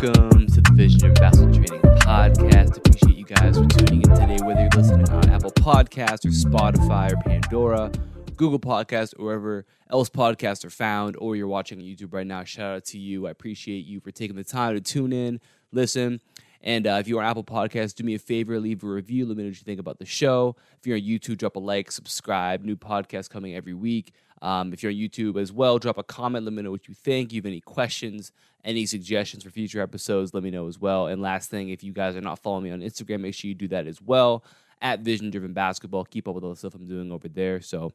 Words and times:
Welcome 0.00 0.46
to 0.46 0.60
the 0.60 0.72
Vision 0.74 1.12
Basketball 1.14 1.52
Training 1.52 1.80
Podcast. 1.80 2.76
Appreciate 2.76 3.16
you 3.16 3.24
guys 3.24 3.58
for 3.58 3.66
tuning 3.66 4.02
in 4.02 4.14
today, 4.14 4.38
whether 4.44 4.60
you're 4.60 4.70
listening 4.76 5.08
on 5.10 5.28
Apple 5.28 5.50
Podcasts 5.50 6.24
or 6.24 6.28
Spotify 6.28 7.12
or 7.12 7.16
Pandora, 7.22 7.90
Google 8.36 8.60
Podcasts, 8.60 9.12
or 9.18 9.24
wherever 9.24 9.66
else 9.90 10.08
podcasts 10.08 10.64
are 10.64 10.70
found, 10.70 11.16
or 11.16 11.34
you're 11.34 11.48
watching 11.48 11.80
on 11.80 11.84
YouTube 11.84 12.12
right 12.12 12.28
now. 12.28 12.44
Shout 12.44 12.76
out 12.76 12.84
to 12.86 12.98
you. 12.98 13.26
I 13.26 13.32
appreciate 13.32 13.86
you 13.86 13.98
for 13.98 14.12
taking 14.12 14.36
the 14.36 14.44
time 14.44 14.74
to 14.74 14.80
tune 14.80 15.12
in, 15.12 15.40
listen. 15.72 16.20
And 16.60 16.86
uh, 16.86 16.98
if 17.00 17.08
you're 17.08 17.20
on 17.20 17.28
Apple 17.28 17.42
Podcasts, 17.42 17.94
do 17.94 18.04
me 18.04 18.14
a 18.14 18.20
favor, 18.20 18.60
leave 18.60 18.84
a 18.84 18.86
review. 18.86 19.26
Let 19.26 19.36
me 19.36 19.42
know 19.42 19.48
what 19.48 19.58
you 19.58 19.64
think 19.64 19.80
about 19.80 19.98
the 19.98 20.06
show. 20.06 20.54
If 20.78 20.86
you're 20.86 20.96
on 20.96 21.02
YouTube, 21.02 21.38
drop 21.38 21.56
a 21.56 21.60
like, 21.60 21.90
subscribe. 21.90 22.62
New 22.64 22.76
podcast 22.76 23.30
coming 23.30 23.56
every 23.56 23.74
week. 23.74 24.12
Um, 24.42 24.72
if 24.72 24.82
you're 24.82 24.92
on 24.92 24.98
YouTube 24.98 25.40
as 25.40 25.52
well, 25.52 25.78
drop 25.78 25.98
a 25.98 26.02
comment. 26.02 26.44
Let 26.44 26.54
me 26.54 26.62
know 26.62 26.70
what 26.70 26.88
you 26.88 26.94
think. 26.94 27.32
You 27.32 27.40
have 27.40 27.46
any 27.46 27.60
questions, 27.60 28.32
any 28.64 28.86
suggestions 28.86 29.44
for 29.44 29.50
future 29.50 29.80
episodes, 29.80 30.34
let 30.34 30.42
me 30.42 30.50
know 30.50 30.68
as 30.68 30.78
well. 30.78 31.06
And 31.06 31.20
last 31.22 31.50
thing, 31.50 31.70
if 31.70 31.82
you 31.82 31.92
guys 31.92 32.16
are 32.16 32.20
not 32.20 32.38
following 32.38 32.64
me 32.64 32.70
on 32.70 32.80
Instagram, 32.80 33.20
make 33.20 33.34
sure 33.34 33.48
you 33.48 33.54
do 33.54 33.68
that 33.68 33.86
as 33.86 34.00
well 34.00 34.44
at 34.80 35.00
Vision 35.00 35.30
Driven 35.30 35.52
Basketball. 35.52 36.04
Keep 36.04 36.28
up 36.28 36.34
with 36.34 36.44
all 36.44 36.50
the 36.50 36.56
stuff 36.56 36.74
I'm 36.74 36.86
doing 36.86 37.10
over 37.10 37.28
there. 37.28 37.60
So 37.60 37.92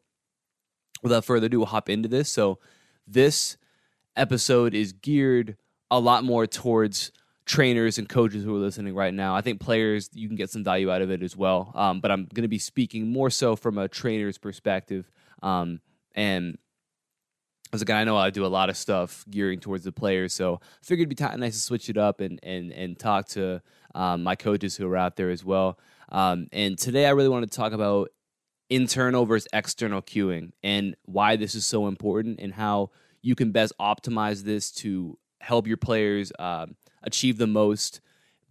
without 1.02 1.26
further 1.26 1.48
ado, 1.48 1.60
we'll 1.60 1.68
hop 1.68 1.90
into 1.90 2.10
this. 2.10 2.30
So 2.30 2.60
this 3.08 3.58
episode 4.16 4.74
is 4.74 4.94
geared 4.94 5.58
a 5.92 6.00
lot 6.00 6.24
more 6.24 6.48
towards 6.48 7.12
trainers 7.46 7.98
and 7.98 8.08
coaches 8.08 8.44
who 8.44 8.56
are 8.56 8.60
listening 8.60 8.96
right 8.96 9.14
now. 9.14 9.36
I 9.36 9.42
think 9.42 9.60
players, 9.60 10.10
you 10.14 10.28
can 10.28 10.38
get 10.38 10.50
some 10.50 10.64
value 10.64 10.90
out 10.90 11.02
of 11.02 11.12
it 11.12 11.22
as 11.22 11.36
well. 11.36 11.72
Um, 11.76 12.00
but 12.00 12.10
I'm 12.10 12.26
going 12.34 12.44
to 12.44 12.48
be 12.48 12.60
speaking 12.60 13.12
more 13.12 13.30
so 13.30 13.56
from 13.56 13.78
a 13.78 13.88
trainer's 13.88 14.38
perspective. 14.38 15.12
Um, 15.42 15.82
and 16.14 16.58
as 17.74 17.82
a 17.82 17.86
guy, 17.86 18.02
I 18.02 18.04
know 18.04 18.16
I 18.16 18.30
do 18.30 18.46
a 18.46 18.48
lot 18.48 18.70
of 18.70 18.78
stuff 18.78 19.26
gearing 19.30 19.60
towards 19.60 19.84
the 19.84 19.92
players, 19.92 20.32
so 20.32 20.62
I 20.62 20.86
figured 20.86 21.08
it'd 21.08 21.18
be 21.18 21.24
t- 21.24 21.38
nice 21.38 21.56
to 21.56 21.60
switch 21.60 21.90
it 21.90 21.98
up 21.98 22.22
and 22.22 22.40
and 22.44 22.72
and 22.72 22.98
talk 22.98 23.28
to 23.30 23.62
um, 23.96 24.24
my 24.24 24.36
coaches 24.36 24.76
who 24.76 24.88
are 24.88 24.98
out 24.98 25.16
there 25.16 25.32
as 25.32 25.44
well. 25.44 25.80
Um, 26.10 26.48
and 26.52 26.78
today, 26.78 27.08
I 27.08 27.12
really 27.12 27.30
want 27.30 27.50
to 27.50 27.56
talk 27.56 27.74
about 27.74 28.10
internal 28.70 29.26
versus 29.26 29.48
external 29.54 30.02
cueing 30.02 30.52
and 30.64 30.96
why 31.06 31.36
this 31.36 31.56
is 31.56 31.66
so 31.66 31.88
important 31.88 32.40
and 32.40 32.54
how 32.54 32.92
you 33.22 33.36
can 33.36 33.52
best 33.52 33.74
optimize 33.80 34.44
this 34.44 34.72
to 34.72 35.18
help 35.42 35.68
your 35.68 35.78
players 35.78 36.32
um, 36.40 36.76
achieve 37.04 37.38
the 37.38 37.48
most, 37.48 38.02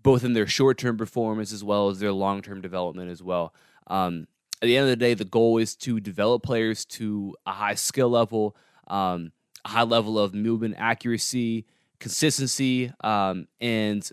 both 0.03 0.25
in 0.25 0.33
their 0.33 0.47
short 0.47 0.78
term 0.78 0.97
performance 0.97 1.53
as 1.53 1.62
well 1.62 1.89
as 1.89 2.00
their 2.00 2.12
long 2.12 2.42
term 2.42 2.61
development 2.61 3.11
as 3.11 3.22
well. 3.22 3.55
Um, 3.87 4.27
at 4.63 4.67
the 4.67 4.77
end 4.77 4.85
of 4.85 4.91
the 4.91 4.97
day, 4.97 5.15
the 5.15 5.25
goal 5.25 5.59
is 5.59 5.75
to 5.75 5.99
develop 5.99 6.45
players 6.45 6.85
to 6.85 7.35
a 7.45 7.51
high 7.51 7.75
skill 7.75 8.09
level, 8.09 8.57
um, 8.87 9.33
a 9.65 9.69
high 9.69 9.83
level 9.83 10.21
of 10.21 10.35
movement 10.35 10.77
accuracy, 10.79 11.67
consistency, 11.99 12.93
um, 13.03 13.49
and 13.61 14.09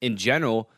in 0.00 0.16
general, 0.16 0.70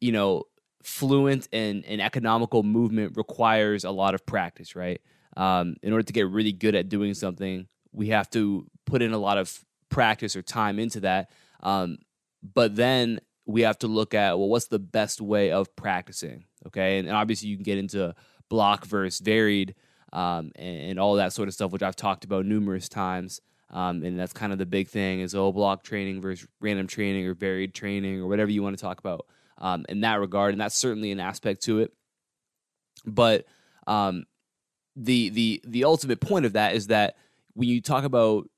you 0.00 0.12
know, 0.12 0.44
fluent 0.84 1.48
and, 1.52 1.84
and 1.84 2.00
economical 2.00 2.62
movement 2.62 3.16
requires 3.16 3.82
a 3.82 3.90
lot 3.90 4.14
of 4.14 4.24
practice, 4.24 4.76
right? 4.76 5.00
Um, 5.36 5.76
in 5.82 5.92
order 5.92 6.04
to 6.04 6.12
get 6.12 6.28
really 6.28 6.52
good 6.52 6.76
at 6.76 6.88
doing 6.88 7.14
something, 7.14 7.66
we 7.90 8.08
have 8.08 8.30
to 8.30 8.66
put 8.86 9.02
in 9.02 9.12
a 9.12 9.18
lot 9.18 9.36
of 9.36 9.64
practice 9.88 10.36
or 10.36 10.42
time 10.42 10.78
into 10.78 11.00
that. 11.00 11.28
Um, 11.60 11.98
but 12.54 12.76
then 12.76 13.20
we 13.46 13.62
have 13.62 13.78
to 13.78 13.88
look 13.88 14.14
at 14.14 14.38
well, 14.38 14.48
what's 14.48 14.68
the 14.68 14.78
best 14.78 15.20
way 15.20 15.50
of 15.50 15.74
practicing? 15.74 16.44
Okay, 16.66 16.98
and, 16.98 17.10
obviously 17.10 17.48
you 17.48 17.56
can 17.56 17.64
get 17.64 17.78
into 17.78 18.14
block 18.48 18.84
versus 18.86 19.20
varied 19.20 19.74
um, 20.12 20.52
and, 20.56 20.90
and, 20.90 21.00
all 21.00 21.14
that 21.14 21.32
sort 21.32 21.48
of 21.48 21.54
stuff, 21.54 21.72
which 21.72 21.82
I've 21.82 21.96
talked 21.96 22.24
about 22.24 22.44
numerous 22.44 22.88
times. 22.88 23.40
Um, 23.70 24.02
and 24.04 24.18
that's 24.18 24.34
kind 24.34 24.52
of 24.52 24.58
the 24.58 24.66
big 24.66 24.88
thing 24.88 25.20
is 25.20 25.34
oh 25.34 25.50
block 25.50 25.82
training 25.82 26.20
versus 26.20 26.46
random 26.60 26.86
training 26.86 27.26
or 27.26 27.34
varied 27.34 27.72
training 27.72 28.20
or 28.20 28.26
whatever 28.26 28.50
you 28.50 28.62
want 28.62 28.76
to 28.76 28.82
talk 28.82 28.98
about 28.98 29.26
um, 29.58 29.86
in 29.88 30.02
that 30.02 30.20
regard, 30.20 30.52
and 30.52 30.60
that's 30.60 30.76
certainly 30.76 31.10
an 31.10 31.20
aspect 31.20 31.62
to 31.64 31.80
it. 31.80 31.92
But 33.06 33.46
um, 33.86 34.26
the 34.96 35.30
the 35.30 35.62
the 35.66 35.84
ultimate 35.84 36.20
point 36.20 36.44
of 36.44 36.52
that 36.52 36.74
is 36.74 36.88
that 36.88 37.16
when 37.54 37.68
you 37.68 37.80
talk 37.80 38.04
about 38.04 38.48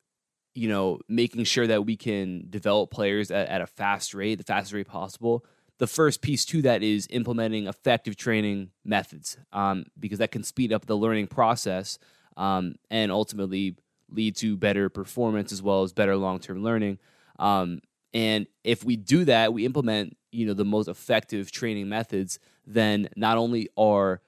you 0.55 0.69
know 0.69 0.99
making 1.09 1.45
sure 1.45 1.67
that 1.67 1.84
we 1.87 1.97
can 1.97 2.47
develop 2.50 2.91
players 2.91 3.31
at, 3.31 3.49
at 3.49 3.61
a 3.61 3.67
fast 3.67 4.15
rate, 4.15 4.37
the 4.37 4.45
fastest 4.45 4.73
rate 4.73 4.89
possible, 4.89 5.45
the 5.79 5.87
first 5.87 6.23
piece 6.23 6.45
to 6.47 6.62
that 6.62 6.83
is 6.83 7.07
implementing 7.11 7.67
effective 7.67 8.17
training 8.17 8.71
methods 8.85 9.37
um, 9.53 9.85
because 9.99 10.19
that 10.19 10.31
can 10.31 10.43
speed 10.43 10.73
up 10.73 10.87
the 10.87 10.97
learning 10.97 11.27
process 11.27 11.99
um, 12.37 12.77
and 12.91 13.11
ultimately 13.11 13.77
lead 14.11 14.37
to 14.37 14.57
better 14.57 14.89
performance 14.89 15.51
as 15.53 15.62
well 15.62 15.83
as 15.83 15.93
better 15.93 16.17
long-term 16.17 16.62
learning. 16.62 16.99
Um, 17.39 17.81
and 18.15 18.47
if 18.62 18.85
we 18.85 18.97
do 18.97 19.25
that 19.25 19.53
we 19.53 19.67
implement 19.67 20.17
you 20.31 20.47
know 20.47 20.55
the 20.55 20.65
most 20.65 20.89
effective 20.89 21.51
training 21.51 21.89
methods 21.89 22.39
then 22.67 23.09
not 23.17 23.37
only 23.37 23.69
are 23.77 24.23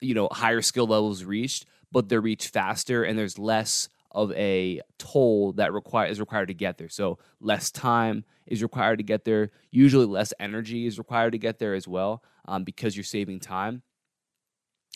you 0.00 0.14
know 0.14 0.28
higher 0.30 0.62
skill 0.62 0.86
levels 0.86 1.24
reached 1.24 1.66
but 1.92 2.08
they're 2.08 2.20
reached 2.20 2.48
faster 2.48 3.02
and 3.02 3.18
there's 3.18 3.38
less 3.38 3.88
of 4.14 4.32
a 4.32 4.80
toll 4.98 5.52
that 5.54 5.72
require 5.72 6.06
is 6.06 6.20
required 6.20 6.48
to 6.48 6.54
get 6.54 6.78
there. 6.78 6.88
So 6.88 7.18
less 7.40 7.70
time 7.70 8.24
is 8.46 8.62
required 8.62 8.98
to 8.98 9.04
get 9.04 9.24
there. 9.24 9.50
Usually 9.70 10.06
less 10.06 10.32
energy 10.38 10.86
is 10.86 10.98
required 10.98 11.32
to 11.32 11.38
get 11.38 11.58
there 11.58 11.74
as 11.74 11.88
well, 11.88 12.22
um, 12.46 12.64
because 12.64 12.96
you're 12.96 13.04
saving 13.04 13.40
time, 13.40 13.82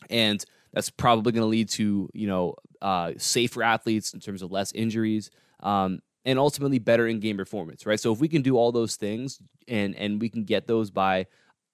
and 0.08 0.42
that's 0.72 0.90
probably 0.90 1.32
going 1.32 1.42
to 1.42 1.48
lead 1.48 1.68
to 1.70 2.08
you 2.14 2.26
know 2.28 2.54
uh, 2.80 3.12
safer 3.18 3.62
athletes 3.62 4.14
in 4.14 4.20
terms 4.20 4.42
of 4.42 4.52
less 4.52 4.72
injuries. 4.72 5.30
Um, 5.60 6.00
and 6.24 6.38
ultimately 6.38 6.78
better 6.78 7.06
in-game 7.06 7.38
performance, 7.38 7.86
right? 7.86 7.98
So 7.98 8.12
if 8.12 8.20
we 8.20 8.28
can 8.28 8.42
do 8.42 8.56
all 8.56 8.70
those 8.70 8.96
things 8.96 9.40
and 9.66 9.94
and 9.96 10.20
we 10.20 10.28
can 10.28 10.44
get 10.44 10.66
those 10.66 10.90
by, 10.90 11.26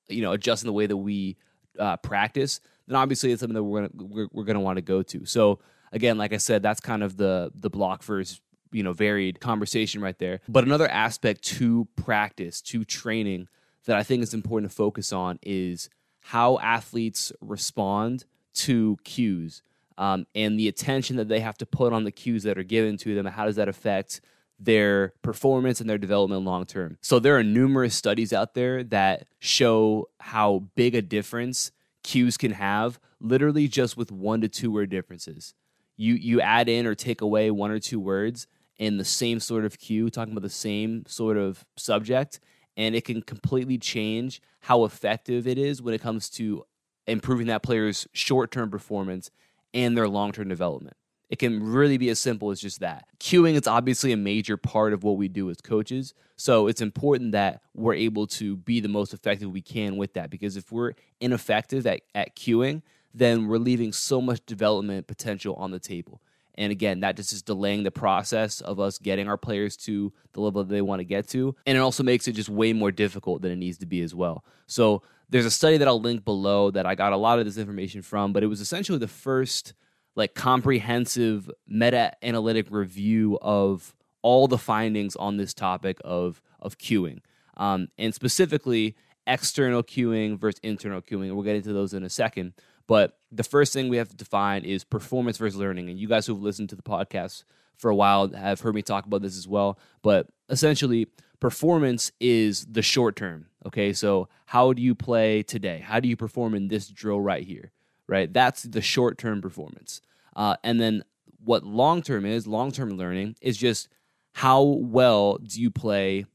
you 0.09 0.23
know, 0.23 0.33
adjusting 0.33 0.69
the 0.69 0.73
way 0.73 0.87
that 0.87 0.97
we 0.97 1.37
uh, 1.79 1.97
practice, 1.97 2.61
then 2.87 2.97
obviously 2.97 3.33
it's 3.33 3.41
something 3.41 3.55
that 3.55 3.65
we're 3.65 3.89
gonna 3.89 4.05
we're, 4.05 4.29
we're 4.33 4.45
gonna 4.45 4.61
want 4.61 4.77
to 4.77 4.83
go 4.83 5.03
to. 5.03 5.27
So 5.27 5.59
again, 5.95 6.19
like 6.19 6.35
I 6.35 6.39
said, 6.39 6.63
that's 6.63 6.81
kind 6.81 7.03
of 7.03 7.17
the 7.17 7.51
the 7.55 7.71
block 7.71 8.03
versus 8.03 8.41
you 8.73 8.83
know 8.83 8.93
varied 8.93 9.41
conversation 9.41 10.03
right 10.03 10.19
there. 10.19 10.41
But 10.49 10.65
another 10.65 10.89
aspect 10.89 11.43
to 11.45 11.89
practice, 11.97 12.61
to 12.63 12.85
training 12.85 13.49
that 13.87 13.97
I 13.97 14.03
think 14.03 14.23
is 14.23 14.35
important 14.35 14.71
to 14.71 14.77
focus 14.77 15.13
on 15.13 15.39
is 15.43 15.89
how 16.21 16.59
athletes 16.59 17.33
respond 17.41 18.25
to 18.55 18.97
cues 19.05 19.63
um, 19.99 20.27
and 20.35 20.59
the 20.59 20.69
attention 20.69 21.17
that 21.17 21.29
they 21.29 21.41
have 21.41 21.57
to 21.59 21.67
put 21.67 21.93
on 21.93 22.05
the 22.05 22.11
cues 22.11 22.43
that 22.43 22.59
are 22.59 22.65
given 22.65 22.97
to 22.99 23.15
them. 23.15 23.27
How 23.27 23.45
does 23.45 23.57
that 23.57 23.69
affect 23.69 24.21
their 24.59 25.13
performance 25.23 25.81
and 25.81 25.89
their 25.89 25.99
development 25.99 26.43
long 26.43 26.65
term? 26.67 26.99
So 27.03 27.19
there 27.19 27.37
are 27.37 27.45
numerous 27.45 27.95
studies 27.95 28.33
out 28.33 28.55
there 28.55 28.83
that 28.85 29.27
show 29.39 30.09
how 30.19 30.65
big 30.75 30.95
a 30.95 31.03
difference 31.03 31.71
cues 32.03 32.37
can 32.37 32.53
have, 32.53 32.99
literally 33.21 33.69
just 33.69 33.97
with 33.97 34.11
one 34.11 34.41
to 34.41 34.49
two 34.49 34.71
word 34.71 34.91
differences 34.91 35.55
you 35.97 36.15
you 36.15 36.41
add 36.41 36.69
in 36.69 36.87
or 36.87 36.95
take 36.95 37.21
away 37.21 37.51
one 37.51 37.71
or 37.71 37.79
two 37.79 38.01
words 38.01 38.47
in 38.79 38.97
the 38.97 39.05
same 39.05 39.41
sort 39.41 39.65
of 39.65 39.79
cue, 39.79 40.11
talking 40.11 40.33
about 40.33 40.43
the 40.43 40.51
same 40.51 41.05
sort 41.07 41.37
of 41.37 41.65
subject, 41.77 42.41
and 42.77 42.95
it 42.95 43.05
can 43.05 43.23
completely 43.23 43.79
change 43.79 44.43
how 44.61 44.85
effective 44.85 45.47
it 45.47 45.59
is 45.59 45.81
when 45.81 45.95
it 45.95 46.01
comes 46.01 46.29
to 46.31 46.65
improving 47.07 47.47
that 47.47 47.63
player's 47.63 48.09
short 48.13 48.51
term 48.51 48.71
performance 48.71 49.31
and 49.73 49.97
their 49.97 50.09
long 50.09 50.33
term 50.33 50.49
development. 50.49 50.97
It 51.31 51.39
can 51.39 51.63
really 51.63 51.99
be 51.99 52.11
as 52.11 52.19
simple 52.19 52.51
as 52.51 52.61
just 52.61 52.81
that. 52.81 53.07
Cueing 53.19 53.55
is 53.55 53.67
obviously 53.67 54.13
a 54.13 54.17
major 54.17 54.57
part 54.57 54.93
of 54.93 55.03
what 55.03 55.17
we 55.17 55.29
do 55.29 55.51
as 55.51 55.61
coaches. 55.61 56.15
So 56.37 56.67
it's 56.69 56.81
important 56.81 57.33
that 57.33 57.61
we're 57.75 57.95
able 57.95 58.27
to 58.29 58.57
be 58.57 58.81
the 58.81 58.89
most 58.89 59.15
effective 59.15 59.51
we 59.51 59.63
can 59.63 59.97
with 59.97 60.13
that. 60.15 60.31
Because 60.31 60.57
if 60.57 60.71
we're 60.71 60.93
ineffective 61.21 61.87
at, 61.87 62.03
at 62.15 62.37
cueing, 62.37 62.83
then 63.15 63.49
we're 63.49 63.59
leaving 63.59 63.93
so 63.93 64.21
much 64.21 64.45
development 64.45 65.07
potential 65.07 65.55
on 65.55 65.71
the 65.71 65.79
table. 65.79 66.21
And 66.57 66.71
again, 66.71 67.01
that 67.01 67.17
just 67.17 67.33
is 67.33 67.43
delaying 67.43 67.83
the 67.83 67.91
process 67.91 68.61
of 68.61 68.79
us 68.79 68.99
getting 68.99 69.29
our 69.29 69.37
players 69.37 69.77
to 69.79 70.13
the 70.33 70.41
level 70.41 70.63
that 70.63 70.73
they 70.73 70.83
want 70.83 71.01
to 71.01 71.05
get 71.05 71.29
to. 71.29 71.55
And 71.67 71.77
it 71.77 71.81
also 71.81 72.03
makes 72.03 72.29
it 72.29 72.33
just 72.33 72.49
way 72.49 72.73
more 72.73 72.93
difficult 72.93 73.43
than 73.43 73.51
it 73.51 73.57
needs 73.57 73.79
to 73.79 73.87
be 73.87 74.03
as 74.03 74.15
well. 74.15 74.45
So 74.67 75.03
there's 75.29 75.47
a 75.47 75.51
study 75.51 75.79
that 75.79 75.89
I'll 75.89 76.01
link 76.01 76.25
below 76.25 76.71
that 76.71 76.87
I 76.87 76.95
got 76.95 77.13
a 77.13 77.17
lot 77.17 77.39
of 77.39 77.45
this 77.45 77.57
information 77.57 78.03
from, 78.03 78.33
but 78.33 78.43
it 78.43 78.47
was 78.47 78.61
essentially 78.61 78.99
the 78.99 79.09
first 79.09 79.75
like 80.17 80.35
comprehensive 80.35 81.51
meta 81.67 82.13
analytic 82.23 82.69
review 82.71 83.39
of 83.43 83.95
all 84.23 84.47
the 84.47 84.59
findings 84.59 85.17
on 85.17 85.37
this 85.37 85.53
topic 85.55 85.99
of 86.05 86.41
of 86.61 86.79
cueing. 86.79 87.19
Um, 87.57 87.89
and 87.99 88.15
specifically 88.15 88.97
external 89.27 89.83
cueing 89.83 90.39
versus 90.39 90.61
internal 90.63 91.01
cueing. 91.01 91.35
We'll 91.35 91.45
get 91.45 91.57
into 91.57 91.73
those 91.73 91.95
in 91.95 92.05
a 92.05 92.11
second. 92.11 92.55
But 92.87 93.19
the 93.33 93.45
first 93.45 93.73
thing 93.73 93.89
we 93.89 93.97
have 93.97 94.09
to 94.09 94.17
define 94.17 94.65
is 94.65 94.85
performance 94.85 95.39
versus 95.39 95.59
learning. 95.59 95.89
And 95.89 95.99
you 95.99 96.09
guys 96.09 96.27
who've 96.27 96.43
listened 96.43 96.69
to 96.71 96.77
the 96.77 96.83
podcast 96.83 97.45
for 97.77 97.91
a 97.91 97.95
while 97.95 98.29
have 98.29 98.61
heard 98.61 98.75
me 98.75 98.83
talk 98.83 99.07
about 99.07 99.23
this 99.23 99.37
as 99.37 99.49
well. 99.49 99.79
But 100.03 100.29
essentially, 100.49 101.09
performance 101.41 102.13
is 102.21 102.67
the 102.67 102.83
short 102.83 103.17
term. 103.17 103.47
Okay, 103.67 103.93
so 103.93 104.29
how 104.47 104.73
do 104.73 104.83
you 104.83 104.95
play 104.95 105.43
today? 105.43 105.83
How 105.85 106.01
do 106.01 106.09
you 106.09 106.17
perform 106.17 106.55
in 106.55 106.69
this 106.69 106.89
drill 106.89 107.21
right 107.21 107.45
here? 107.45 107.73
Right, 108.07 108.31
that's 108.33 108.65
the 108.65 108.83
short 108.83 109.17
term 109.17 109.41
performance. 109.41 110.03
Uh, 110.37 110.57
and 110.63 110.79
then 110.79 111.05
what 111.43 111.65
long 111.65 112.03
term 112.03 112.27
is, 112.27 112.47
long 112.47 112.71
term 112.71 112.91
learning 112.91 113.37
is 113.41 113.57
just 113.57 113.89
how 114.33 114.63
well 114.63 115.39
do 115.39 115.61
you 115.61 115.71
play 115.71 116.27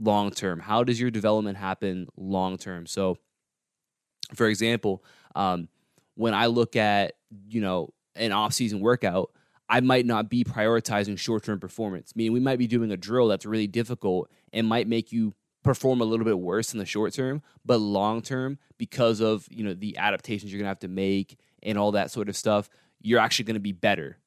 long 0.00 0.30
term? 0.30 0.60
How 0.60 0.84
does 0.84 1.00
your 1.00 1.10
development 1.10 1.58
happen 1.58 2.08
long 2.16 2.56
term? 2.56 2.86
So, 2.86 3.18
for 4.34 4.46
example, 4.46 5.04
um, 5.34 5.68
when 6.18 6.34
I 6.34 6.46
look 6.46 6.74
at 6.74 7.14
you 7.48 7.60
know 7.60 7.94
an 8.16 8.32
off 8.32 8.52
season 8.52 8.80
workout, 8.80 9.30
I 9.68 9.80
might 9.80 10.04
not 10.04 10.28
be 10.28 10.42
prioritizing 10.44 11.16
short 11.16 11.44
term 11.44 11.60
performance. 11.60 12.14
Meaning, 12.16 12.32
we 12.32 12.40
might 12.40 12.58
be 12.58 12.66
doing 12.66 12.90
a 12.90 12.96
drill 12.96 13.28
that's 13.28 13.46
really 13.46 13.68
difficult 13.68 14.28
and 14.52 14.66
might 14.66 14.88
make 14.88 15.12
you 15.12 15.34
perform 15.62 16.00
a 16.00 16.04
little 16.04 16.24
bit 16.24 16.38
worse 16.38 16.72
in 16.72 16.78
the 16.80 16.86
short 16.86 17.12
term, 17.14 17.40
but 17.64 17.78
long 17.78 18.20
term, 18.20 18.58
because 18.78 19.20
of 19.20 19.46
you 19.48 19.64
know 19.64 19.74
the 19.74 19.96
adaptations 19.96 20.52
you're 20.52 20.58
gonna 20.58 20.68
have 20.68 20.80
to 20.80 20.88
make 20.88 21.38
and 21.62 21.78
all 21.78 21.92
that 21.92 22.10
sort 22.10 22.28
of 22.28 22.36
stuff, 22.36 22.68
you're 23.00 23.20
actually 23.20 23.44
gonna 23.44 23.60
be 23.60 23.72
better. 23.72 24.18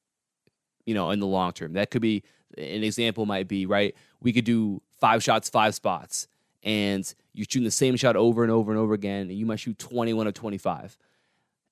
You 0.85 0.93
know, 0.93 1.11
in 1.11 1.19
the 1.19 1.27
long 1.27 1.51
term, 1.51 1.73
that 1.73 1.91
could 1.91 2.01
be 2.01 2.23
an 2.57 2.83
example. 2.85 3.25
Might 3.25 3.49
be 3.49 3.65
right. 3.65 3.93
We 4.21 4.31
could 4.31 4.45
do 4.45 4.81
five 5.01 5.21
shots, 5.21 5.49
five 5.49 5.75
spots, 5.75 6.29
and 6.63 7.13
you're 7.33 7.45
shooting 7.49 7.65
the 7.65 7.71
same 7.71 7.97
shot 7.97 8.15
over 8.15 8.43
and 8.43 8.51
over 8.51 8.71
and 8.71 8.79
over 8.79 8.93
again, 8.93 9.29
and 9.29 9.33
you 9.33 9.45
might 9.45 9.59
shoot 9.59 9.77
21 9.77 10.25
or 10.25 10.31
25, 10.31 10.97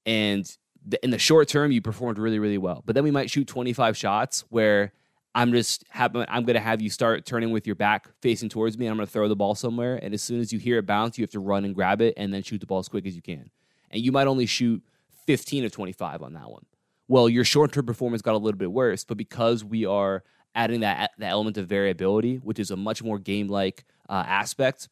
and 0.10 0.58
in 1.04 1.12
the 1.12 1.20
short 1.20 1.48
term, 1.48 1.72
you 1.72 1.84
performed 1.84 2.18
really, 2.18 2.40
really 2.40 2.58
well. 2.58 2.82
But 2.84 2.96
then 2.96 3.04
we 3.04 3.12
might 3.12 3.30
shoot 3.30 3.48
25 3.48 3.96
shots 3.96 4.44
where 4.50 4.92
I'm 5.36 5.52
just 5.52 5.84
have, 5.90 6.16
I'm 6.16 6.46
going 6.46 6.56
to 6.56 6.60
have 6.60 6.82
you 6.82 6.90
start 6.90 7.28
turning 7.28 7.52
with 7.52 7.68
your 7.68 7.76
back 7.76 8.08
facing 8.20 8.50
towards 8.50 8.76
me. 8.76 8.88
And 8.88 8.92
I'm 8.92 8.98
going 8.98 9.06
to 9.06 9.14
throw 9.14 9.28
the 9.28 9.36
ball 9.36 9.54
somewhere, 9.54 10.00
and 10.02 10.16
as 10.16 10.24
soon 10.24 10.40
as 10.40 10.52
you 10.52 10.58
hear 10.58 10.80
it 10.80 10.88
bounce, 10.88 11.20
you 11.20 11.24
have 11.24 11.30
to 11.32 11.40
run 11.40 11.64
and 11.64 11.76
grab 11.76 12.02
it, 12.02 12.16
and 12.18 12.34
then 12.34 12.42
shoot 12.42 12.60
the 12.60 12.66
ball 12.66 12.80
as 12.80 12.90
quick 12.90 13.06
as 13.06 13.16
you 13.16 13.22
can. 13.22 13.52
And 13.92 14.04
you 14.04 14.12
might 14.12 14.26
only 14.26 14.48
shoot 14.48 14.84
15 15.28 15.66
of 15.66 15.72
25 15.72 16.24
on 16.24 16.34
that 16.34 16.50
one. 16.50 16.66
Well, 17.08 17.30
your 17.30 17.44
short 17.44 17.72
term 17.72 17.86
performance 17.86 18.24
got 18.24 18.34
a 18.34 18.40
little 18.40 18.58
bit 18.58 18.72
worse, 18.72 19.04
but 19.04 19.18
because 19.18 19.64
we 19.64 19.86
are 19.86 20.24
adding 20.56 20.80
that 20.80 21.12
that 21.20 21.30
element 21.30 21.58
of 21.58 21.68
variability, 21.68 22.38
which 22.38 22.58
is 22.58 22.72
a 22.72 22.76
much 22.76 23.04
more 23.04 23.20
game 23.20 23.48
like 23.48 23.86
uh, 24.10 24.24
aspect, 24.26 24.90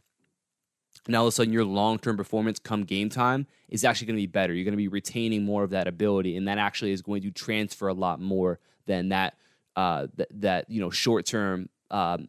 now 1.08 1.20
all 1.20 1.28
of 1.28 1.30
a 1.30 1.32
sudden 1.32 1.54
your 1.54 1.66
long 1.66 2.00
term 2.00 2.18
performance 2.18 2.60
come 2.60 2.84
game 2.84 3.10
time 3.10 3.48
is 3.70 3.84
actually 3.84 4.08
going 4.08 4.18
to 4.18 4.22
be 4.22 4.28
better. 4.28 4.54
You're 4.54 4.66
going 4.66 4.74
to 4.74 4.78
be 4.78 4.88
retaining 4.88 5.44
more 5.44 5.64
of 5.64 5.72
that 5.72 5.88
ability, 5.88 6.38
and 6.38 6.48
that 6.48 6.58
actually 6.58 6.92
is 6.92 7.02
going 7.02 7.22
to 7.24 7.32
transfer 7.32 7.88
a 7.88 7.94
lot 7.94 8.20
more 8.20 8.60
than 8.86 9.10
that 9.10 9.36
uh, 9.76 10.08
that, 10.16 10.28
that 10.42 10.70
you 10.70 10.80
know 10.82 10.90
short 10.90 11.26
term 11.26 11.70
um, 11.92 12.28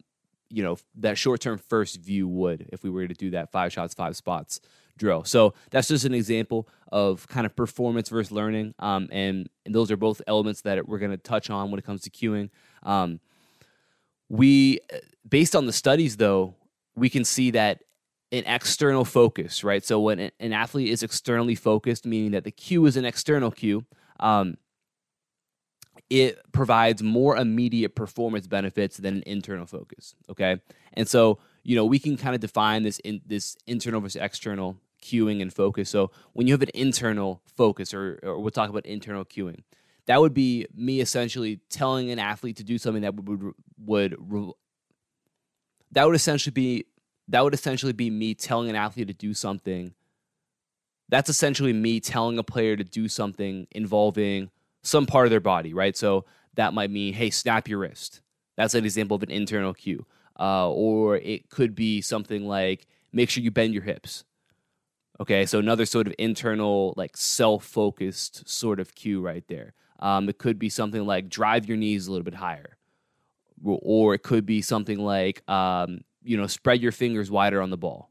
you 0.49 0.63
know 0.63 0.77
that 0.95 1.17
short 1.17 1.41
term 1.41 1.57
first 1.57 1.99
view 2.01 2.27
would 2.27 2.69
if 2.71 2.83
we 2.83 2.89
were 2.89 3.07
to 3.07 3.13
do 3.13 3.31
that 3.31 3.51
five 3.51 3.73
shots 3.73 3.93
five 3.93 4.15
spots 4.15 4.59
drill. 4.97 5.23
So 5.23 5.53
that's 5.71 5.87
just 5.87 6.05
an 6.05 6.13
example 6.13 6.67
of 6.91 7.27
kind 7.27 7.45
of 7.45 7.55
performance 7.55 8.09
versus 8.09 8.31
learning, 8.31 8.75
um, 8.79 9.07
and, 9.11 9.49
and 9.65 9.73
those 9.73 9.89
are 9.91 9.97
both 9.97 10.21
elements 10.27 10.61
that 10.61 10.87
we're 10.87 10.99
going 10.99 11.11
to 11.11 11.17
touch 11.17 11.49
on 11.49 11.71
when 11.71 11.79
it 11.79 11.85
comes 11.85 12.01
to 12.01 12.09
cueing. 12.09 12.49
Um, 12.83 13.19
we 14.27 14.79
based 15.27 15.55
on 15.55 15.65
the 15.65 15.73
studies 15.73 16.17
though 16.17 16.53
we 16.95 17.09
can 17.09 17.23
see 17.23 17.51
that 17.51 17.81
an 18.31 18.43
external 18.45 19.05
focus, 19.05 19.63
right? 19.63 19.83
So 19.83 19.99
when 19.99 20.31
an 20.39 20.53
athlete 20.53 20.89
is 20.89 21.03
externally 21.03 21.55
focused, 21.55 22.05
meaning 22.05 22.31
that 22.31 22.43
the 22.43 22.51
cue 22.51 22.85
is 22.85 22.95
an 22.95 23.05
external 23.05 23.51
cue, 23.51 23.85
um, 24.19 24.57
it 26.09 26.39
provides 26.51 27.03
more 27.03 27.37
immediate 27.37 27.95
performance 27.95 28.47
benefits 28.47 28.97
than 28.97 29.17
an 29.17 29.23
internal 29.25 29.65
focus. 29.65 30.15
Okay, 30.29 30.59
and 30.93 31.07
so 31.07 31.39
you 31.63 31.75
know 31.75 31.85
we 31.85 31.99
can 31.99 32.17
kind 32.17 32.35
of 32.35 32.41
define 32.41 32.83
this 32.83 32.99
in 32.99 33.21
this 33.25 33.57
internal 33.67 34.01
versus 34.01 34.21
external 34.21 34.77
cueing 35.03 35.41
and 35.41 35.53
focus. 35.53 35.89
So 35.89 36.11
when 36.33 36.47
you 36.47 36.53
have 36.53 36.61
an 36.61 36.71
internal 36.73 37.41
focus, 37.55 37.93
or, 37.93 38.19
or 38.23 38.39
we'll 38.39 38.51
talk 38.51 38.69
about 38.69 38.85
internal 38.85 39.23
cueing, 39.25 39.63
that 40.07 40.19
would 40.19 40.33
be 40.33 40.65
me 40.75 40.99
essentially 40.99 41.59
telling 41.69 42.11
an 42.11 42.19
athlete 42.19 42.57
to 42.57 42.63
do 42.63 42.77
something 42.77 43.03
that 43.03 43.15
would 43.15 43.53
would, 43.77 44.29
would 44.29 44.53
that 45.91 46.05
would 46.05 46.15
essentially 46.15 46.51
be 46.51 46.85
that 47.29 47.43
would 47.43 47.53
essentially 47.53 47.93
be 47.93 48.09
me 48.09 48.33
telling 48.33 48.69
an 48.69 48.75
athlete 48.75 49.07
to 49.07 49.13
do 49.13 49.33
something. 49.33 49.93
That's 51.09 51.29
essentially 51.29 51.73
me 51.73 51.99
telling 51.99 52.37
a 52.37 52.43
player 52.43 52.75
to 52.75 52.83
do 52.83 53.07
something 53.07 53.67
involving 53.71 54.49
some 54.83 55.05
part 55.05 55.25
of 55.25 55.31
their 55.31 55.39
body, 55.39 55.73
right? 55.73 55.95
So 55.95 56.25
that 56.55 56.73
might 56.73 56.91
mean, 56.91 57.13
hey, 57.13 57.29
snap 57.29 57.67
your 57.67 57.79
wrist. 57.79 58.21
That's 58.57 58.73
an 58.73 58.83
example 58.83 59.15
of 59.15 59.23
an 59.23 59.31
internal 59.31 59.73
cue. 59.73 60.05
Uh, 60.39 60.69
or 60.69 61.17
it 61.17 61.49
could 61.49 61.75
be 61.75 62.01
something 62.01 62.47
like, 62.47 62.87
make 63.11 63.29
sure 63.29 63.43
you 63.43 63.51
bend 63.51 63.73
your 63.73 63.83
hips. 63.83 64.23
Okay, 65.19 65.45
so 65.45 65.59
another 65.59 65.85
sort 65.85 66.07
of 66.07 66.13
internal, 66.17 66.93
like 66.95 67.15
self 67.17 67.65
focused 67.65 68.47
sort 68.49 68.79
of 68.79 68.95
cue 68.95 69.21
right 69.21 69.43
there. 69.47 69.73
Um, 69.99 70.29
it 70.29 70.37
could 70.37 70.57
be 70.57 70.69
something 70.69 71.05
like 71.05 71.29
drive 71.29 71.67
your 71.67 71.77
knees 71.77 72.07
a 72.07 72.11
little 72.11 72.23
bit 72.23 72.35
higher. 72.35 72.77
Or 73.63 74.13
it 74.13 74.23
could 74.23 74.45
be 74.45 74.61
something 74.61 74.97
like 74.97 75.47
um, 75.49 76.01
you 76.23 76.37
know, 76.37 76.47
spread 76.47 76.81
your 76.81 76.91
fingers 76.91 77.31
wider 77.31 77.61
on 77.61 77.69
the 77.69 77.77
ball 77.77 78.09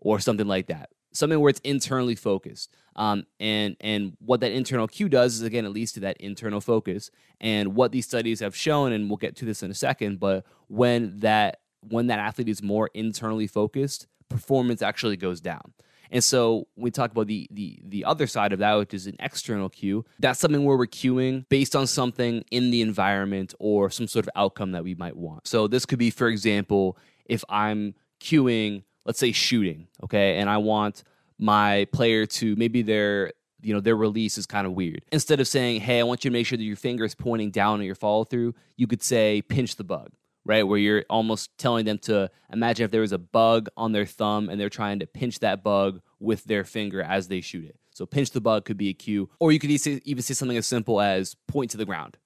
or 0.00 0.18
something 0.20 0.46
like 0.46 0.66
that. 0.66 0.90
Something 1.12 1.40
where 1.40 1.50
it's 1.50 1.60
internally 1.60 2.16
focused. 2.16 2.74
Um, 2.96 3.24
and 3.38 3.76
and 3.80 4.16
what 4.18 4.40
that 4.40 4.52
internal 4.52 4.88
cue 4.88 5.08
does 5.08 5.36
is 5.36 5.42
again 5.42 5.64
it 5.64 5.70
leads 5.70 5.92
to 5.92 6.00
that 6.00 6.16
internal 6.18 6.60
focus. 6.60 7.10
And 7.40 7.74
what 7.74 7.92
these 7.92 8.06
studies 8.06 8.40
have 8.40 8.56
shown, 8.56 8.92
and 8.92 9.08
we'll 9.08 9.16
get 9.16 9.36
to 9.36 9.44
this 9.44 9.62
in 9.62 9.70
a 9.70 9.74
second, 9.74 10.20
but 10.20 10.44
when 10.68 11.18
that 11.20 11.60
when 11.80 12.08
that 12.08 12.18
athlete 12.18 12.48
is 12.48 12.62
more 12.62 12.90
internally 12.94 13.46
focused, 13.46 14.06
performance 14.28 14.82
actually 14.82 15.16
goes 15.16 15.40
down. 15.40 15.72
And 16.10 16.22
so 16.22 16.68
we 16.76 16.90
talk 16.90 17.10
about 17.10 17.26
the 17.26 17.48
the 17.50 17.80
the 17.84 18.04
other 18.04 18.26
side 18.26 18.52
of 18.52 18.60
that, 18.60 18.74
which 18.74 18.94
is 18.94 19.06
an 19.06 19.16
external 19.18 19.68
cue, 19.68 20.04
that's 20.18 20.38
something 20.38 20.64
where 20.64 20.76
we're 20.76 20.86
cueing 20.86 21.48
based 21.48 21.74
on 21.74 21.86
something 21.86 22.44
in 22.50 22.70
the 22.70 22.82
environment 22.82 23.54
or 23.58 23.90
some 23.90 24.06
sort 24.06 24.24
of 24.24 24.30
outcome 24.36 24.72
that 24.72 24.84
we 24.84 24.94
might 24.94 25.16
want. 25.16 25.46
So 25.46 25.66
this 25.66 25.84
could 25.84 25.98
be, 25.98 26.10
for 26.10 26.28
example, 26.28 26.96
if 27.26 27.44
I'm 27.48 27.94
cueing, 28.20 28.84
let's 29.04 29.18
say 29.18 29.32
shooting, 29.32 29.88
okay, 30.02 30.38
and 30.38 30.48
I 30.48 30.58
want 30.58 31.04
my 31.38 31.86
player 31.92 32.26
to 32.26 32.56
maybe 32.56 32.82
their 32.82 33.32
you 33.64 33.72
know 33.72 33.80
their 33.80 33.96
release 33.96 34.38
is 34.38 34.46
kind 34.46 34.66
of 34.66 34.74
weird. 34.74 35.04
Instead 35.10 35.40
of 35.40 35.48
saying, 35.48 35.80
"Hey, 35.80 36.00
I 36.00 36.02
want 36.02 36.24
you 36.24 36.30
to 36.30 36.32
make 36.32 36.46
sure 36.46 36.58
that 36.58 36.64
your 36.64 36.76
finger 36.76 37.04
is 37.04 37.14
pointing 37.14 37.50
down 37.50 37.80
on 37.80 37.86
your 37.86 37.94
follow 37.94 38.24
through," 38.24 38.54
you 38.76 38.86
could 38.86 39.02
say, 39.02 39.42
"Pinch 39.42 39.76
the 39.76 39.84
bug." 39.84 40.10
Right, 40.46 40.62
where 40.62 40.78
you're 40.78 41.06
almost 41.08 41.56
telling 41.56 41.86
them 41.86 41.96
to 42.00 42.30
imagine 42.52 42.84
if 42.84 42.90
there 42.90 43.00
was 43.00 43.12
a 43.12 43.18
bug 43.18 43.70
on 43.78 43.92
their 43.92 44.04
thumb 44.04 44.50
and 44.50 44.60
they're 44.60 44.68
trying 44.68 44.98
to 44.98 45.06
pinch 45.06 45.38
that 45.38 45.64
bug 45.64 46.02
with 46.20 46.44
their 46.44 46.64
finger 46.64 47.00
as 47.00 47.28
they 47.28 47.40
shoot 47.40 47.64
it. 47.64 47.76
So, 47.94 48.04
pinch 48.04 48.30
the 48.30 48.42
bug 48.42 48.66
could 48.66 48.76
be 48.76 48.90
a 48.90 48.92
cue, 48.92 49.30
or 49.40 49.52
you 49.52 49.58
could 49.58 49.70
even 49.70 50.22
say 50.22 50.34
something 50.34 50.58
as 50.58 50.66
simple 50.66 51.00
as 51.00 51.34
point 51.48 51.70
to 51.70 51.78
the 51.78 51.86
ground. 51.86 52.18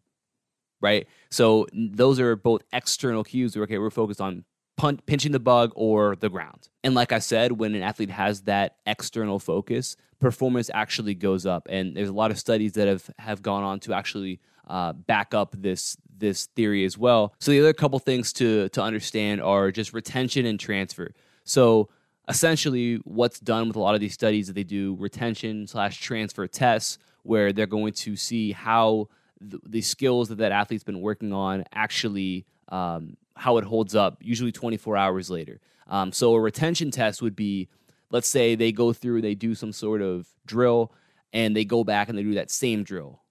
Right, 0.81 1.06
so 1.31 1.69
those 1.73 2.19
are 2.19 2.35
both 2.35 2.62
external 2.73 3.23
cues. 3.23 3.57
Okay, 3.57 3.78
we're 3.78 3.90
focused 3.90 4.21
on 4.21 4.45
punch, 4.78 5.00
pinching 5.04 5.32
the 5.32 5.40
bug 5.40 5.73
or 5.75 6.16
the 6.16 6.30
ground. 6.30 6.68
And 6.82 6.94
like 6.94 7.12
I 7.12 7.18
said, 7.18 7.52
when 7.52 7.75
an 7.75 7.82
athlete 7.82 8.11
has 8.11 8.42
that 8.42 8.76
external 8.87 9.38
focus, 9.38 9.97
performance 10.20 10.70
actually 10.73 11.14
goes 11.14 11.44
up. 11.44 11.66
And 11.68 11.94
there's 11.94 12.08
a 12.08 12.14
lot 12.14 12.30
of 12.30 12.38
studies 12.38 12.73
that 12.73 12.88
have, 12.88 13.11
have 13.18 13.42
gone 13.42 13.64
on 13.64 13.80
to 13.80 13.92
actually 13.92 14.40
uh, 14.66 14.92
back 14.94 15.35
up 15.35 15.54
this 15.58 15.97
this 16.16 16.47
theory 16.47 16.85
as 16.85 16.99
well. 16.99 17.32
So 17.38 17.52
the 17.52 17.61
other 17.61 17.73
couple 17.73 17.99
things 17.99 18.32
to 18.35 18.68
to 18.70 18.82
understand 18.82 19.40
are 19.42 19.70
just 19.70 19.92
retention 19.92 20.47
and 20.47 20.58
transfer. 20.58 21.12
So 21.44 21.88
essentially, 22.28 22.97
what's 23.04 23.40
done 23.40 23.68
with 23.68 23.76
a 23.76 23.80
lot 23.80 23.94
of 23.94 24.00
these 24.00 24.14
studies 24.14 24.47
that 24.49 24.52
they 24.54 24.64
do 24.64 24.97
retention 24.99 25.66
slash 25.66 26.00
transfer 26.00 26.47
tests, 26.47 26.99
where 27.23 27.52
they're 27.52 27.66
going 27.66 27.94
to 27.94 28.16
see 28.16 28.52
how 28.52 29.08
the, 29.40 29.58
the 29.66 29.80
skills 29.80 30.28
that 30.28 30.38
that 30.38 30.52
athlete's 30.52 30.85
been 30.85 31.00
working 31.00 31.32
on 31.32 31.64
actually 31.73 32.44
um, 32.68 33.16
how 33.38 33.57
it 33.57 33.64
holds 33.64 33.95
up, 33.95 34.18
usually 34.21 34.52
24 34.52 34.97
hours 34.97 35.30
later. 35.30 35.61
Um, 35.87 36.12
so 36.12 36.35
a 36.35 36.40
retention 36.40 36.90
test 36.90 37.23
would 37.23 37.37
be, 37.37 37.68
let's 38.11 38.28
say 38.28 38.57
they 38.57 38.73
go 38.73 38.92
through, 38.92 39.23
they 39.23 39.37
do 39.37 39.54
some 39.54 39.73
sort 39.73 40.02
of 40.02 40.26
drill, 40.45 40.92
and 41.33 41.54
they 41.54 41.64
go 41.64 41.85
back 41.85 42.09
and 42.09 42.18
they 42.18 42.23
do 42.23 42.35
that 42.35 42.50
same 42.50 42.83
drill 42.83 43.23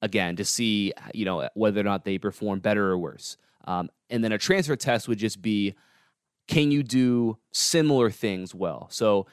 again 0.00 0.36
to 0.36 0.44
see, 0.44 0.92
you 1.12 1.24
know, 1.24 1.48
whether 1.54 1.80
or 1.80 1.84
not 1.84 2.04
they 2.04 2.18
perform 2.18 2.60
better 2.60 2.90
or 2.90 2.98
worse. 2.98 3.36
Um, 3.64 3.90
and 4.10 4.22
then 4.22 4.32
a 4.32 4.38
transfer 4.38 4.76
test 4.76 5.08
would 5.08 5.18
just 5.18 5.42
be, 5.42 5.74
can 6.46 6.70
you 6.70 6.82
do 6.82 7.38
similar 7.50 8.10
things 8.10 8.54
well? 8.54 8.88
So 8.90 9.26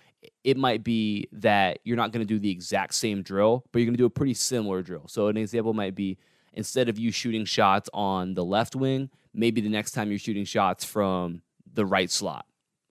it 0.44 0.58
might 0.58 0.84
be 0.84 1.28
that 1.34 1.80
you're 1.84 1.98
not 1.98 2.12
going 2.12 2.26
to 2.26 2.34
do 2.34 2.40
the 2.40 2.50
exact 2.50 2.96
same 2.96 3.22
drill, 3.22 3.64
but 3.72 3.80
you're 3.80 3.86
going 3.86 3.94
to 3.94 4.02
do 4.02 4.06
a 4.06 4.10
pretty 4.10 4.34
similar 4.34 4.82
drill. 4.82 5.08
So 5.08 5.28
an 5.28 5.38
example 5.38 5.74
might 5.74 5.96
be 5.96 6.18
instead 6.54 6.90
of 6.90 6.98
you 6.98 7.12
shooting 7.12 7.46
shots 7.46 7.90
on 7.94 8.34
the 8.34 8.44
left 8.44 8.76
wing, 8.76 9.10
maybe 9.34 9.62
the 9.62 9.70
next 9.70 9.92
time 9.92 10.10
you're 10.10 10.20
shooting 10.20 10.46
shots 10.46 10.84
from 10.84 11.42
the 11.72 11.86
right 11.86 12.10
slot 12.10 12.46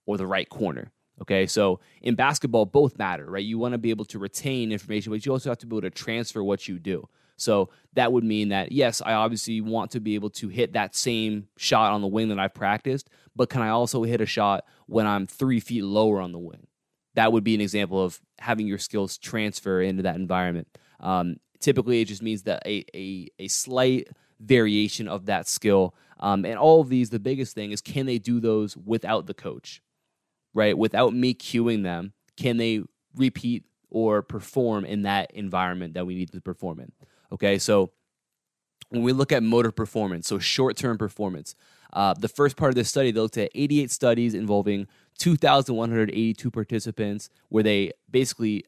or 0.07 0.17
the 0.17 0.27
right 0.27 0.49
corner. 0.49 0.93
Okay, 1.21 1.47
so 1.47 1.81
in 2.01 2.15
basketball, 2.15 2.65
both 2.65 2.97
matter, 2.97 3.29
right? 3.29 3.45
You 3.45 3.59
want 3.59 3.73
to 3.73 3.79
be 3.79 3.91
able 3.91 4.05
to 4.07 4.21
retain 4.21 4.71
information, 4.71 5.11
but 5.13 5.27
you 5.27 5.33
also 5.33 5.51
have 5.51 5.59
to 5.59 5.67
be 5.67 5.75
able 5.75 5.83
to 5.83 5.91
transfer 5.91 6.45
what 6.45 6.69
you 6.69 6.79
do. 6.79 7.09
So 7.37 7.71
that 7.95 8.13
would 8.13 8.25
mean 8.25 8.49
that, 8.51 8.73
yes, 8.73 9.01
I 9.05 9.15
obviously 9.15 9.61
want 9.61 9.93
to 9.93 10.01
be 10.01 10.15
able 10.17 10.31
to 10.31 10.49
hit 10.49 10.73
that 10.75 10.95
same 10.95 11.49
shot 11.57 11.93
on 11.93 12.03
the 12.03 12.07
wing 12.07 12.29
that 12.29 12.39
I've 12.39 12.55
practiced, 12.55 13.11
but 13.35 13.49
can 13.49 13.63
I 13.63 13.69
also 13.69 14.03
hit 14.03 14.21
a 14.21 14.27
shot 14.27 14.65
when 14.87 15.07
I'm 15.07 15.27
three 15.27 15.61
feet 15.61 15.85
lower 15.85 16.21
on 16.21 16.33
the 16.33 16.39
wing? 16.39 16.67
That 17.15 17.33
would 17.33 17.45
be 17.45 17.55
an 17.55 17.61
example 17.61 18.03
of 18.03 18.21
having 18.39 18.67
your 18.67 18.79
skills 18.79 19.19
transfer 19.19 19.81
into 19.81 20.05
that 20.05 20.17
environment. 20.17 20.69
Um, 21.01 21.37
typically, 21.61 22.01
it 22.01 22.07
just 22.07 22.23
means 22.23 22.43
that 22.45 22.63
a, 22.65 22.85
a, 22.95 23.29
a 23.39 23.49
slight 23.49 24.09
variation 24.41 25.09
of 25.09 25.27
that 25.27 25.49
skill. 25.49 25.95
Um, 26.21 26.45
and 26.45 26.59
all 26.59 26.81
of 26.81 26.89
these, 26.89 27.11
the 27.11 27.19
biggest 27.19 27.55
thing 27.55 27.71
is 27.71 27.81
can 27.81 28.07
they 28.07 28.19
do 28.19 28.41
those 28.41 28.77
without 28.77 29.27
the 29.27 29.35
coach, 29.35 29.83
right? 30.55 30.77
Without 30.77 31.15
me 31.15 31.35
cueing 31.35 31.83
them, 31.83 32.13
can 32.37 32.57
they 32.57 32.83
repeat 33.15 33.65
or 33.91 34.23
perform 34.23 34.85
in 34.85 35.03
that 35.03 35.31
environment 35.33 35.95
that 35.95 36.07
we 36.07 36.15
need 36.15 36.33
to 36.33 36.41
perform 36.41 36.81
in? 36.81 36.93
Okay, 37.33 37.59
so 37.59 37.91
when 38.91 39.03
we 39.03 39.13
look 39.13 39.33
at 39.33 39.43
motor 39.43 39.71
performance, 39.71 40.27
so 40.27 40.39
short 40.39 40.77
term 40.77 40.99
performance, 40.99 41.55
uh, 41.93 42.15
the 42.15 42.29
first 42.29 42.57
part 42.57 42.71
of 42.71 42.75
this 42.75 42.89
study, 42.89 43.11
they 43.11 43.21
looked 43.21 43.39
at 43.39 43.51
88 43.55 43.91
studies 43.91 44.35
involving 44.35 44.87
2,182 45.19 46.51
participants, 46.51 47.31
where 47.49 47.63
they 47.63 47.93
basically 48.11 48.65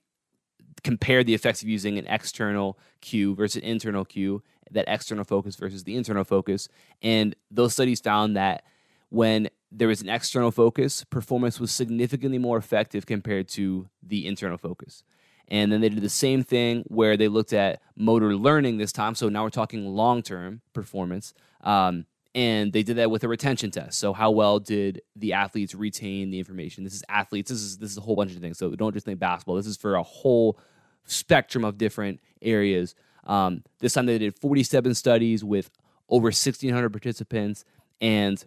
compared 0.82 1.26
the 1.26 1.34
effects 1.34 1.62
of 1.62 1.68
using 1.68 1.98
an 1.98 2.06
external 2.06 2.78
cue 3.00 3.34
versus 3.34 3.62
an 3.62 3.68
internal 3.68 4.04
cue, 4.04 4.42
that 4.70 4.84
external 4.88 5.24
focus 5.24 5.56
versus 5.56 5.84
the 5.84 5.96
internal 5.96 6.24
focus. 6.24 6.68
And 7.02 7.34
those 7.50 7.72
studies 7.72 8.00
found 8.00 8.36
that 8.36 8.64
when 9.08 9.48
there 9.72 9.88
was 9.88 10.02
an 10.02 10.08
external 10.08 10.50
focus, 10.50 11.04
performance 11.04 11.60
was 11.60 11.70
significantly 11.70 12.38
more 12.38 12.56
effective 12.56 13.06
compared 13.06 13.48
to 13.48 13.88
the 14.02 14.26
internal 14.26 14.58
focus. 14.58 15.04
And 15.48 15.72
then 15.72 15.80
they 15.80 15.88
did 15.88 16.02
the 16.02 16.08
same 16.08 16.44
thing 16.44 16.84
where 16.86 17.16
they 17.16 17.28
looked 17.28 17.52
at 17.52 17.80
motor 17.96 18.36
learning 18.36 18.78
this 18.78 18.92
time. 18.92 19.14
So 19.16 19.28
now 19.28 19.42
we're 19.42 19.50
talking 19.50 19.84
long 19.84 20.22
term 20.22 20.60
performance. 20.72 21.34
Um, 21.62 22.06
and 22.34 22.72
they 22.72 22.82
did 22.82 22.96
that 22.96 23.10
with 23.10 23.24
a 23.24 23.28
retention 23.28 23.70
test. 23.70 23.98
So 23.98 24.12
how 24.12 24.30
well 24.30 24.60
did 24.60 25.02
the 25.16 25.32
athletes 25.32 25.74
retain 25.74 26.30
the 26.30 26.38
information? 26.38 26.84
This 26.84 26.94
is 26.94 27.02
athletes. 27.08 27.50
This 27.50 27.60
is 27.60 27.78
this 27.78 27.90
is 27.90 27.98
a 27.98 28.02
whole 28.02 28.16
bunch 28.16 28.34
of 28.34 28.38
things. 28.40 28.58
So 28.58 28.70
don't 28.70 28.92
just 28.92 29.06
think 29.06 29.18
basketball. 29.18 29.56
This 29.56 29.66
is 29.66 29.76
for 29.76 29.96
a 29.96 30.02
whole 30.02 30.58
spectrum 31.04 31.64
of 31.64 31.78
different 31.78 32.20
areas. 32.40 32.94
Um, 33.24 33.64
this 33.80 33.94
time 33.94 34.06
they 34.06 34.18
did 34.18 34.38
47 34.38 34.94
studies 34.94 35.44
with 35.44 35.70
over 36.08 36.26
1,600 36.26 36.90
participants, 36.90 37.64
and 38.00 38.42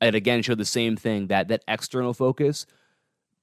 it 0.00 0.14
again 0.14 0.42
showed 0.42 0.58
the 0.58 0.64
same 0.64 0.96
thing 0.96 1.28
that 1.28 1.48
that 1.48 1.62
external 1.68 2.14
focus 2.14 2.66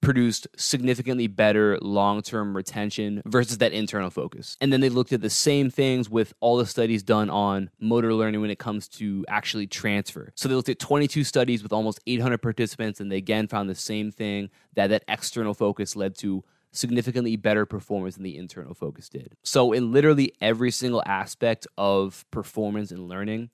produced 0.02 0.48
significantly 0.56 1.28
better 1.28 1.78
long 1.82 2.22
term 2.22 2.56
retention 2.56 3.22
versus 3.26 3.58
that 3.58 3.74
internal 3.74 4.10
focus. 4.10 4.56
And 4.62 4.72
then 4.72 4.82
they 4.82 4.90
looked 4.90 5.14
at 5.14 5.22
the 5.22 5.30
same 5.30 5.70
things 5.70 6.10
with 6.10 6.34
all 6.40 6.58
the 6.58 6.66
studies 6.66 7.04
done 7.04 7.30
on 7.30 7.70
motor 7.80 8.14
learning 8.14 8.42
when 8.42 8.50
it 8.50 8.60
comes 8.60 8.88
to 8.90 9.26
actually 9.28 9.68
transfer. 9.68 10.32
So 10.36 10.48
they 10.48 10.56
looked 10.56 10.70
at 10.70 10.80
22 10.80 11.24
studies 11.24 11.64
with 11.64 11.74
almost 11.74 12.00
800 12.06 12.38
participants, 12.40 13.00
and 13.00 13.12
they 13.12 13.18
again 13.18 13.48
found 13.48 13.70
the 13.70 13.76
same 13.76 14.12
thing 14.12 14.50
that 14.76 14.88
that 14.88 15.04
external 15.08 15.54
focus 15.54 15.96
led 15.96 16.16
to 16.20 16.44
significantly 16.72 17.36
better 17.36 17.66
performance 17.66 18.16
than 18.16 18.24
the 18.24 18.38
internal 18.38 18.74
focus 18.74 19.10
did. 19.10 19.36
So, 19.44 19.72
in 19.72 19.92
literally 19.92 20.34
every 20.42 20.72
single 20.72 21.02
aspect 21.06 21.68
of 21.78 22.26
performance 22.32 22.92
and 22.92 23.08
learning, 23.08 23.50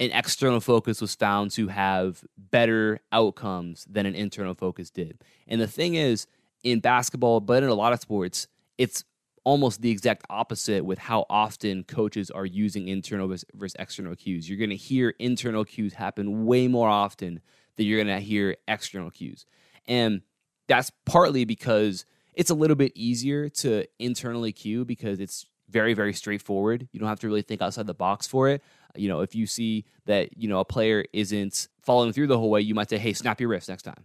an 0.00 0.10
external 0.12 0.60
focus 0.60 1.00
was 1.00 1.14
found 1.14 1.50
to 1.52 1.68
have 1.68 2.24
better 2.38 3.00
outcomes 3.12 3.86
than 3.88 4.06
an 4.06 4.14
internal 4.14 4.54
focus 4.54 4.90
did. 4.90 5.22
And 5.46 5.60
the 5.60 5.66
thing 5.66 5.94
is, 5.94 6.26
in 6.64 6.80
basketball, 6.80 7.40
but 7.40 7.62
in 7.62 7.68
a 7.68 7.74
lot 7.74 7.92
of 7.92 8.00
sports, 8.00 8.48
it's 8.78 9.04
almost 9.44 9.82
the 9.82 9.90
exact 9.90 10.24
opposite 10.30 10.84
with 10.84 10.98
how 10.98 11.26
often 11.28 11.84
coaches 11.84 12.30
are 12.30 12.46
using 12.46 12.88
internal 12.88 13.28
versus 13.28 13.76
external 13.78 14.16
cues. 14.16 14.48
You're 14.48 14.58
going 14.58 14.70
to 14.70 14.76
hear 14.76 15.14
internal 15.18 15.64
cues 15.64 15.94
happen 15.94 16.46
way 16.46 16.66
more 16.66 16.88
often 16.88 17.40
than 17.76 17.86
you're 17.86 18.02
going 18.02 18.14
to 18.14 18.24
hear 18.24 18.56
external 18.68 19.10
cues. 19.10 19.46
And 19.86 20.22
that's 20.66 20.90
partly 21.04 21.44
because 21.44 22.04
it's 22.34 22.50
a 22.50 22.54
little 22.54 22.76
bit 22.76 22.92
easier 22.94 23.48
to 23.48 23.86
internally 23.98 24.52
cue 24.52 24.84
because 24.84 25.20
it's 25.20 25.46
very 25.70 25.94
very 25.94 26.12
straightforward. 26.12 26.88
You 26.92 27.00
don't 27.00 27.08
have 27.08 27.20
to 27.20 27.26
really 27.26 27.42
think 27.42 27.62
outside 27.62 27.86
the 27.86 27.94
box 27.94 28.26
for 28.26 28.48
it. 28.48 28.62
You 28.96 29.08
know, 29.08 29.20
if 29.20 29.34
you 29.34 29.46
see 29.46 29.84
that 30.06 30.36
you 30.36 30.48
know 30.48 30.60
a 30.60 30.64
player 30.64 31.04
isn't 31.12 31.68
following 31.82 32.12
through 32.12 32.26
the 32.26 32.38
whole 32.38 32.50
way, 32.50 32.60
you 32.60 32.74
might 32.74 32.90
say, 32.90 32.98
"Hey, 32.98 33.12
snap 33.12 33.40
your 33.40 33.48
wrist 33.48 33.68
next 33.68 33.82
time." 33.82 34.04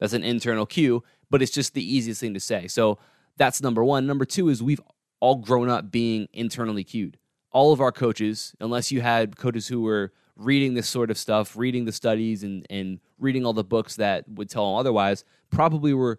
That's 0.00 0.12
an 0.12 0.24
internal 0.24 0.66
cue, 0.66 1.02
but 1.30 1.42
it's 1.42 1.52
just 1.52 1.74
the 1.74 1.94
easiest 1.94 2.20
thing 2.20 2.34
to 2.34 2.40
say. 2.40 2.66
So 2.66 2.98
that's 3.36 3.62
number 3.62 3.84
one. 3.84 4.06
Number 4.06 4.24
two 4.24 4.48
is 4.48 4.62
we've 4.62 4.80
all 5.20 5.36
grown 5.36 5.68
up 5.68 5.90
being 5.90 6.28
internally 6.32 6.84
cued. 6.84 7.18
All 7.52 7.72
of 7.72 7.80
our 7.80 7.92
coaches, 7.92 8.54
unless 8.60 8.90
you 8.90 9.00
had 9.00 9.36
coaches 9.36 9.68
who 9.68 9.82
were 9.82 10.12
reading 10.36 10.74
this 10.74 10.88
sort 10.88 11.10
of 11.10 11.18
stuff, 11.18 11.56
reading 11.56 11.84
the 11.84 11.92
studies 11.92 12.42
and 12.42 12.66
and 12.70 13.00
reading 13.18 13.46
all 13.46 13.52
the 13.52 13.64
books 13.64 13.96
that 13.96 14.28
would 14.28 14.50
tell 14.50 14.66
them 14.66 14.78
otherwise, 14.78 15.24
probably 15.50 15.94
were 15.94 16.18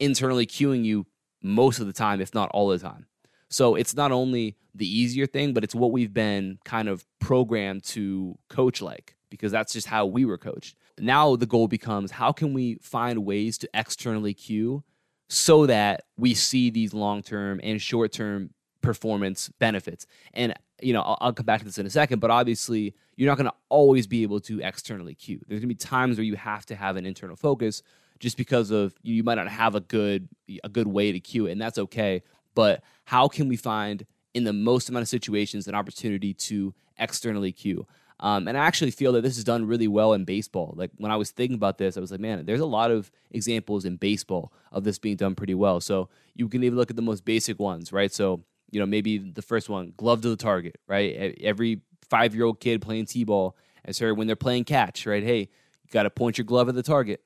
internally 0.00 0.46
cueing 0.46 0.84
you 0.84 1.06
most 1.42 1.80
of 1.80 1.86
the 1.86 1.92
time, 1.92 2.20
if 2.20 2.34
not 2.34 2.50
all 2.52 2.68
the 2.68 2.78
time. 2.78 3.06
So 3.52 3.74
it's 3.74 3.94
not 3.94 4.12
only 4.12 4.56
the 4.74 4.86
easier 4.86 5.26
thing, 5.26 5.52
but 5.52 5.62
it's 5.62 5.74
what 5.74 5.92
we've 5.92 6.12
been 6.12 6.58
kind 6.64 6.88
of 6.88 7.04
programmed 7.20 7.84
to 7.84 8.38
coach 8.48 8.80
like 8.80 9.16
because 9.30 9.52
that's 9.52 9.72
just 9.72 9.86
how 9.86 10.06
we 10.06 10.24
were 10.24 10.38
coached. 10.38 10.76
Now 10.98 11.36
the 11.36 11.46
goal 11.46 11.68
becomes 11.68 12.10
how 12.10 12.32
can 12.32 12.54
we 12.54 12.76
find 12.82 13.24
ways 13.24 13.58
to 13.58 13.68
externally 13.74 14.34
cue 14.34 14.84
so 15.28 15.66
that 15.66 16.04
we 16.16 16.34
see 16.34 16.70
these 16.70 16.92
long 16.92 17.22
term 17.22 17.60
and 17.62 17.80
short 17.80 18.12
term 18.12 18.50
performance 18.80 19.50
benefits. 19.58 20.06
And 20.34 20.54
you 20.80 20.92
know, 20.92 21.02
I'll, 21.02 21.18
I'll, 21.20 21.32
come 21.32 21.46
back 21.46 21.60
to 21.60 21.64
this 21.64 21.78
in 21.78 21.86
a 21.86 21.90
second, 21.90 22.18
but 22.18 22.30
obviously 22.30 22.94
you're 23.16 23.28
not 23.28 23.36
going 23.36 23.48
to 23.48 23.54
always 23.68 24.06
be 24.06 24.22
able 24.22 24.40
to 24.40 24.60
externally 24.60 25.14
cue. 25.14 25.40
There's 25.46 25.60
going 25.60 25.68
to 25.68 25.74
be 25.74 25.76
times 25.76 26.16
where 26.16 26.24
you 26.24 26.34
have 26.36 26.66
to 26.66 26.74
have 26.74 26.96
an 26.96 27.06
internal 27.06 27.36
focus 27.36 27.82
just 28.18 28.36
because 28.36 28.70
of 28.70 28.94
you 29.02 29.22
might 29.22 29.36
not 29.36 29.48
have 29.48 29.74
a 29.74 29.80
good 29.80 30.28
a 30.64 30.68
good 30.68 30.86
way 30.86 31.12
to 31.12 31.20
cue 31.20 31.46
it, 31.46 31.52
and 31.52 31.60
that's 31.60 31.78
okay 31.78 32.22
but 32.54 32.82
how 33.04 33.28
can 33.28 33.48
we 33.48 33.56
find 33.56 34.06
in 34.34 34.44
the 34.44 34.52
most 34.52 34.88
amount 34.88 35.02
of 35.02 35.08
situations 35.08 35.66
an 35.66 35.74
opportunity 35.74 36.34
to 36.34 36.74
externally 36.98 37.52
cue? 37.52 37.86
Um, 38.20 38.46
and 38.46 38.56
I 38.56 38.64
actually 38.66 38.92
feel 38.92 39.12
that 39.12 39.22
this 39.22 39.36
is 39.36 39.42
done 39.42 39.66
really 39.66 39.88
well 39.88 40.12
in 40.12 40.24
baseball. 40.24 40.74
Like 40.76 40.92
when 40.96 41.10
I 41.10 41.16
was 41.16 41.32
thinking 41.32 41.56
about 41.56 41.78
this, 41.78 41.96
I 41.96 42.00
was 42.00 42.12
like, 42.12 42.20
man, 42.20 42.46
there's 42.46 42.60
a 42.60 42.66
lot 42.66 42.92
of 42.92 43.10
examples 43.32 43.84
in 43.84 43.96
baseball 43.96 44.52
of 44.70 44.84
this 44.84 44.98
being 44.98 45.16
done 45.16 45.34
pretty 45.34 45.54
well. 45.54 45.80
So 45.80 46.08
you 46.34 46.48
can 46.48 46.62
even 46.62 46.78
look 46.78 46.90
at 46.90 46.96
the 46.96 47.02
most 47.02 47.24
basic 47.24 47.58
ones, 47.58 47.92
right? 47.92 48.12
So, 48.12 48.44
you 48.70 48.78
know, 48.78 48.86
maybe 48.86 49.18
the 49.18 49.42
first 49.42 49.68
one, 49.68 49.92
glove 49.96 50.22
to 50.22 50.28
the 50.28 50.36
target, 50.36 50.76
right? 50.86 51.36
Every 51.42 51.80
five 52.08 52.32
year 52.32 52.44
old 52.44 52.60
kid 52.60 52.80
playing 52.80 53.06
T 53.06 53.24
ball 53.24 53.56
has 53.84 53.98
heard 53.98 54.16
when 54.16 54.28
they're 54.28 54.36
playing 54.36 54.64
catch, 54.64 55.04
right? 55.04 55.24
Hey, 55.24 55.40
you 55.40 55.90
got 55.90 56.04
to 56.04 56.10
point 56.10 56.38
your 56.38 56.44
glove 56.44 56.68
at 56.68 56.76
the 56.76 56.82
target, 56.84 57.24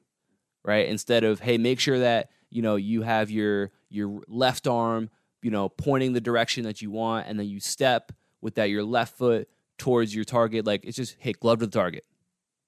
right? 0.64 0.86
Instead 0.88 1.24
of, 1.24 1.40
hey, 1.40 1.58
make 1.58 1.78
sure 1.78 1.98
that, 1.98 2.30
you 2.50 2.62
know, 2.62 2.76
you 2.76 3.02
have 3.02 3.30
your 3.30 3.70
your 3.88 4.22
left 4.28 4.66
arm 4.66 5.10
you 5.46 5.52
know, 5.52 5.68
pointing 5.68 6.12
the 6.12 6.20
direction 6.20 6.64
that 6.64 6.82
you 6.82 6.90
want, 6.90 7.28
and 7.28 7.38
then 7.38 7.46
you 7.46 7.60
step 7.60 8.10
with 8.40 8.56
that 8.56 8.68
your 8.68 8.82
left 8.82 9.16
foot 9.16 9.48
towards 9.78 10.12
your 10.12 10.24
target. 10.24 10.66
Like 10.66 10.84
it's 10.84 10.96
just 10.96 11.14
hit 11.20 11.38
glove 11.38 11.60
to 11.60 11.66
the 11.66 11.72
target. 11.72 12.04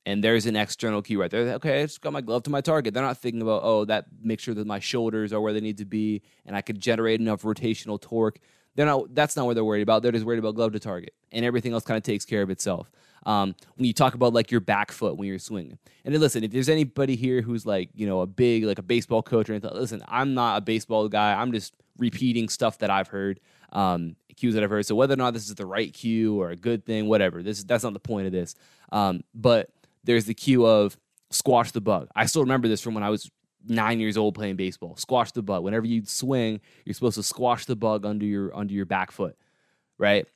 And 0.06 0.22
there's 0.22 0.46
an 0.46 0.54
external 0.54 1.02
cue 1.02 1.20
right 1.20 1.28
there. 1.28 1.54
Okay, 1.54 1.80
I 1.80 1.82
just 1.86 2.00
got 2.00 2.12
my 2.12 2.20
glove 2.20 2.44
to 2.44 2.50
my 2.50 2.60
target. 2.60 2.94
They're 2.94 3.02
not 3.02 3.18
thinking 3.18 3.42
about, 3.42 3.62
oh, 3.64 3.84
that 3.86 4.06
make 4.22 4.38
sure 4.38 4.54
that 4.54 4.64
my 4.64 4.78
shoulders 4.78 5.32
are 5.32 5.40
where 5.40 5.52
they 5.52 5.60
need 5.60 5.78
to 5.78 5.84
be 5.84 6.22
and 6.46 6.54
I 6.54 6.62
could 6.62 6.80
generate 6.80 7.20
enough 7.20 7.42
rotational 7.42 8.00
torque. 8.00 8.38
They're 8.76 8.86
not 8.86 9.12
that's 9.12 9.34
not 9.34 9.46
what 9.46 9.54
they're 9.54 9.64
worried 9.64 9.82
about. 9.82 10.04
They're 10.04 10.12
just 10.12 10.24
worried 10.24 10.38
about 10.38 10.54
glove 10.54 10.72
to 10.72 10.78
target. 10.78 11.14
And 11.32 11.44
everything 11.44 11.72
else 11.72 11.82
kind 11.82 11.98
of 11.98 12.04
takes 12.04 12.24
care 12.24 12.42
of 12.42 12.50
itself. 12.50 12.92
Um, 13.28 13.54
when 13.76 13.84
you 13.84 13.92
talk 13.92 14.14
about 14.14 14.32
like 14.32 14.50
your 14.50 14.62
back 14.62 14.90
foot 14.90 15.18
when 15.18 15.28
you're 15.28 15.38
swinging. 15.38 15.78
And 16.02 16.14
then 16.14 16.20
listen, 16.22 16.44
if 16.44 16.50
there's 16.50 16.70
anybody 16.70 17.14
here 17.14 17.42
who's 17.42 17.66
like, 17.66 17.90
you 17.94 18.06
know, 18.06 18.22
a 18.22 18.26
big, 18.26 18.64
like 18.64 18.78
a 18.78 18.82
baseball 18.82 19.22
coach 19.22 19.50
or 19.50 19.52
anything, 19.52 19.70
listen, 19.74 20.02
I'm 20.08 20.32
not 20.32 20.56
a 20.56 20.60
baseball 20.62 21.06
guy. 21.10 21.34
I'm 21.38 21.52
just 21.52 21.74
repeating 21.98 22.48
stuff 22.48 22.78
that 22.78 22.88
I've 22.88 23.08
heard, 23.08 23.40
um, 23.70 24.16
cues 24.34 24.54
that 24.54 24.64
I've 24.64 24.70
heard. 24.70 24.86
So 24.86 24.94
whether 24.94 25.12
or 25.12 25.18
not 25.18 25.34
this 25.34 25.46
is 25.46 25.54
the 25.56 25.66
right 25.66 25.92
cue 25.92 26.40
or 26.40 26.48
a 26.48 26.56
good 26.56 26.86
thing, 26.86 27.06
whatever, 27.06 27.42
this 27.42 27.62
that's 27.64 27.84
not 27.84 27.92
the 27.92 28.00
point 28.00 28.26
of 28.26 28.32
this. 28.32 28.54
Um, 28.92 29.20
but 29.34 29.68
there's 30.04 30.24
the 30.24 30.32
cue 30.32 30.64
of 30.64 30.96
squash 31.30 31.70
the 31.72 31.82
bug. 31.82 32.08
I 32.16 32.24
still 32.24 32.42
remember 32.42 32.66
this 32.66 32.80
from 32.80 32.94
when 32.94 33.04
I 33.04 33.10
was 33.10 33.30
nine 33.66 34.00
years 34.00 34.16
old 34.16 34.36
playing 34.36 34.56
baseball. 34.56 34.96
Squash 34.96 35.32
the 35.32 35.42
bug. 35.42 35.62
Whenever 35.62 35.86
you 35.86 36.02
swing, 36.06 36.60
you're 36.86 36.94
supposed 36.94 37.16
to 37.16 37.22
squash 37.22 37.66
the 37.66 37.76
bug 37.76 38.06
under 38.06 38.24
your 38.24 38.56
under 38.56 38.72
your 38.72 38.86
back 38.86 39.10
foot, 39.10 39.36
right? 39.98 40.26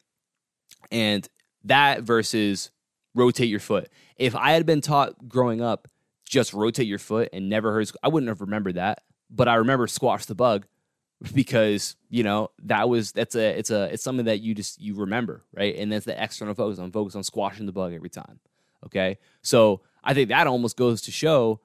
And 0.91 1.27
that 1.65 2.03
versus 2.03 2.71
rotate 3.15 3.49
your 3.49 3.61
foot. 3.61 3.89
If 4.17 4.35
I 4.35 4.53
had 4.53 4.67
been 4.67 4.81
taught 4.81 5.29
growing 5.29 5.61
up 5.61 5.89
just 6.33 6.55
rotate 6.55 6.87
your 6.87 6.99
foot 6.99 7.29
and 7.35 7.51
never 7.51 7.73
heard, 7.73 7.91
I 8.03 8.09
wouldn't 8.09 8.29
have 8.29 8.41
remembered 8.41 8.77
that. 8.77 9.03
But 9.29 9.49
I 9.49 9.57
remember 9.57 9.87
squash 9.87 10.25
the 10.25 10.35
bug 10.35 10.67
because 11.35 11.95
you 12.09 12.23
know 12.23 12.51
that 12.65 12.89
was 12.89 13.13
that's 13.13 13.35
a 13.35 13.59
it's 13.59 13.71
a 13.71 13.85
it's 13.93 14.03
something 14.03 14.25
that 14.27 14.41
you 14.41 14.55
just 14.55 14.81
you 14.81 14.97
remember 14.97 15.45
right 15.55 15.77
and 15.77 15.93
that's 15.93 16.05
the 16.05 16.23
external 16.23 16.55
focus 16.55 16.81
on 16.81 16.91
focus 16.91 17.15
on 17.15 17.23
squashing 17.23 17.67
the 17.67 17.73
bug 17.73 17.93
every 17.93 18.09
time 18.09 18.41
okay 18.85 19.19
so 19.41 19.81
i 20.03 20.13
think 20.13 20.31
that 20.31 20.49
almost 20.49 20.77
goes 20.77 21.01
to 21.01 21.13
show 21.13 21.61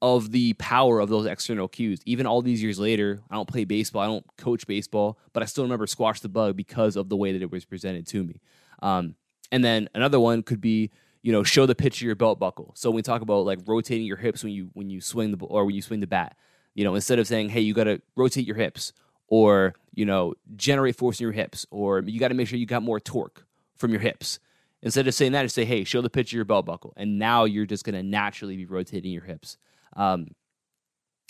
of 0.00 0.30
the 0.30 0.54
power 0.54 1.00
of 1.00 1.10
those 1.10 1.26
external 1.26 1.68
cues 1.68 2.00
even 2.06 2.26
all 2.26 2.40
these 2.40 2.62
years 2.62 2.78
later 2.78 3.20
i 3.30 3.34
don't 3.34 3.48
play 3.48 3.64
baseball 3.64 4.00
i 4.00 4.06
don't 4.06 4.24
coach 4.38 4.66
baseball 4.66 5.18
but 5.34 5.42
i 5.42 5.46
still 5.46 5.64
remember 5.64 5.86
squash 5.86 6.20
the 6.20 6.28
bug 6.28 6.56
because 6.56 6.96
of 6.96 7.10
the 7.10 7.16
way 7.16 7.32
that 7.32 7.42
it 7.42 7.50
was 7.50 7.66
presented 7.66 8.06
to 8.06 8.24
me 8.24 8.40
um, 8.80 9.16
and 9.50 9.64
then 9.64 9.88
another 9.94 10.20
one 10.20 10.42
could 10.42 10.60
be 10.60 10.90
you 11.22 11.32
know 11.32 11.42
show 11.42 11.66
the 11.66 11.74
pitch 11.74 12.00
of 12.00 12.06
your 12.06 12.14
belt 12.14 12.38
buckle 12.38 12.72
so 12.74 12.90
when 12.90 12.96
we 12.96 13.02
talk 13.02 13.22
about 13.22 13.44
like 13.44 13.58
rotating 13.66 14.06
your 14.06 14.16
hips 14.16 14.42
when 14.44 14.52
you 14.52 14.70
when 14.74 14.88
you 14.90 15.00
swing 15.00 15.30
the 15.30 15.44
or 15.44 15.64
when 15.64 15.74
you 15.74 15.82
swing 15.82 16.00
the 16.00 16.06
bat 16.06 16.36
you 16.78 16.84
know, 16.84 16.94
instead 16.94 17.18
of 17.18 17.26
saying, 17.26 17.48
hey, 17.48 17.60
you 17.60 17.74
got 17.74 17.84
to 17.84 18.00
rotate 18.14 18.46
your 18.46 18.54
hips 18.54 18.92
or, 19.26 19.74
you 19.96 20.06
know, 20.06 20.34
generate 20.54 20.94
force 20.94 21.18
in 21.18 21.24
your 21.24 21.32
hips 21.32 21.66
or 21.72 22.04
you 22.06 22.20
got 22.20 22.28
to 22.28 22.34
make 22.34 22.46
sure 22.46 22.56
you 22.56 22.66
got 22.66 22.84
more 22.84 23.00
torque 23.00 23.44
from 23.76 23.90
your 23.90 23.98
hips. 23.98 24.38
Instead 24.80 25.08
of 25.08 25.14
saying 25.14 25.32
that, 25.32 25.42
just 25.42 25.56
say, 25.56 25.64
hey, 25.64 25.82
show 25.82 26.00
the 26.02 26.08
pitch 26.08 26.28
of 26.28 26.36
your 26.36 26.44
belt 26.44 26.66
buckle. 26.66 26.94
And 26.96 27.18
now 27.18 27.46
you're 27.46 27.66
just 27.66 27.84
going 27.84 27.96
to 27.96 28.04
naturally 28.04 28.56
be 28.56 28.64
rotating 28.64 29.10
your 29.10 29.24
hips. 29.24 29.56
Um, 29.96 30.28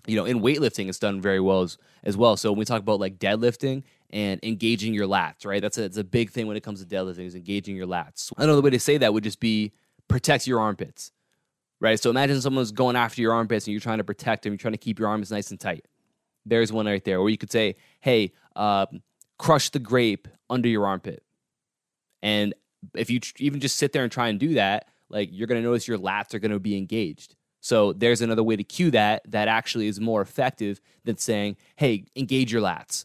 you 0.06 0.16
know, 0.16 0.26
in 0.26 0.40
weightlifting, 0.40 0.90
it's 0.90 0.98
done 0.98 1.18
very 1.18 1.40
well 1.40 1.62
as, 1.62 1.78
as 2.04 2.14
well. 2.14 2.36
So 2.36 2.52
when 2.52 2.58
we 2.58 2.66
talk 2.66 2.80
about 2.80 3.00
like 3.00 3.18
deadlifting 3.18 3.84
and 4.10 4.40
engaging 4.42 4.94
your 4.94 5.06
lats, 5.06 5.44
right? 5.44 5.60
That's 5.60 5.76
a, 5.78 5.82
that's 5.82 5.96
a 5.96 6.04
big 6.04 6.30
thing 6.30 6.46
when 6.46 6.56
it 6.56 6.62
comes 6.62 6.84
to 6.84 6.86
deadlifting 6.86 7.26
is 7.26 7.34
engaging 7.34 7.76
your 7.76 7.86
lats. 7.86 8.32
Another 8.36 8.62
way 8.62 8.70
to 8.70 8.80
say 8.80 8.98
that 8.98 9.12
would 9.12 9.24
just 9.24 9.40
be 9.40 9.72
protect 10.08 10.46
your 10.46 10.60
armpits, 10.60 11.12
right? 11.80 12.00
So 12.00 12.10
imagine 12.10 12.40
someone's 12.40 12.72
going 12.72 12.96
after 12.96 13.20
your 13.20 13.32
armpits 13.32 13.66
and 13.66 13.72
you're 13.72 13.80
trying 13.80 13.98
to 13.98 14.04
protect 14.04 14.42
them. 14.42 14.52
You're 14.52 14.58
trying 14.58 14.72
to 14.72 14.78
keep 14.78 14.98
your 14.98 15.08
arms 15.08 15.30
nice 15.30 15.50
and 15.50 15.60
tight. 15.60 15.86
There's 16.46 16.72
one 16.72 16.86
right 16.86 17.04
there. 17.04 17.18
Or 17.18 17.28
you 17.28 17.36
could 17.36 17.52
say, 17.52 17.76
hey, 18.00 18.32
uh, 18.56 18.86
crush 19.38 19.70
the 19.70 19.78
grape 19.78 20.26
under 20.48 20.68
your 20.68 20.86
armpit. 20.86 21.22
And 22.22 22.54
if 22.94 23.10
you 23.10 23.20
tr- 23.20 23.34
even 23.38 23.60
just 23.60 23.76
sit 23.76 23.92
there 23.92 24.02
and 24.02 24.10
try 24.10 24.28
and 24.28 24.40
do 24.40 24.54
that, 24.54 24.88
like 25.10 25.28
you're 25.32 25.46
going 25.46 25.62
to 25.62 25.66
notice 25.66 25.86
your 25.86 25.98
lats 25.98 26.34
are 26.34 26.38
going 26.38 26.52
to 26.52 26.58
be 26.58 26.76
engaged. 26.76 27.34
So 27.60 27.92
there's 27.92 28.22
another 28.22 28.42
way 28.42 28.56
to 28.56 28.64
cue 28.64 28.90
that 28.92 29.22
that 29.30 29.48
actually 29.48 29.88
is 29.88 30.00
more 30.00 30.22
effective 30.22 30.80
than 31.04 31.16
saying, 31.16 31.56
"Hey, 31.76 32.04
engage 32.14 32.52
your 32.52 32.62
lats." 32.62 33.04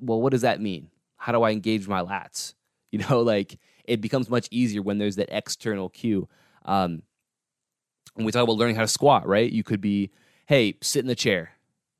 Well, 0.00 0.20
what 0.20 0.32
does 0.32 0.42
that 0.42 0.60
mean? 0.60 0.90
How 1.16 1.32
do 1.32 1.42
I 1.42 1.50
engage 1.50 1.88
my 1.88 2.02
lats? 2.02 2.54
You 2.92 3.00
know, 3.00 3.20
like 3.20 3.58
it 3.84 4.00
becomes 4.00 4.30
much 4.30 4.48
easier 4.50 4.80
when 4.80 4.96
there's 4.96 5.16
that 5.16 5.28
external 5.30 5.88
cue. 5.90 6.28
Um, 6.64 7.02
when 8.14 8.24
we 8.24 8.32
talk 8.32 8.44
about 8.44 8.56
learning 8.56 8.76
how 8.76 8.82
to 8.82 8.88
squat, 8.88 9.26
right? 9.26 9.50
You 9.50 9.64
could 9.64 9.80
be, 9.80 10.12
"Hey, 10.46 10.76
sit 10.80 11.00
in 11.00 11.08
the 11.08 11.16
chair," 11.16 11.50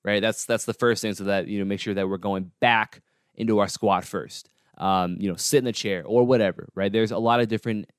right? 0.04 0.22
That's 0.22 0.46
that's 0.46 0.64
the 0.64 0.72
first 0.72 1.02
thing. 1.02 1.12
So 1.12 1.24
that 1.24 1.48
you 1.48 1.58
know, 1.58 1.64
make 1.66 1.80
sure 1.80 1.92
that 1.92 2.08
we're 2.08 2.16
going 2.18 2.52
back 2.60 3.02
into 3.34 3.58
our 3.58 3.68
squat 3.68 4.04
first. 4.04 4.48
Um, 4.78 5.16
you 5.18 5.28
know, 5.28 5.36
sit 5.36 5.58
in 5.58 5.64
the 5.64 5.72
chair 5.72 6.02
or 6.06 6.24
whatever, 6.24 6.68
right? 6.74 6.90
There's 6.90 7.10
a 7.10 7.18
lot 7.18 7.40
of 7.40 7.48
different 7.48 7.90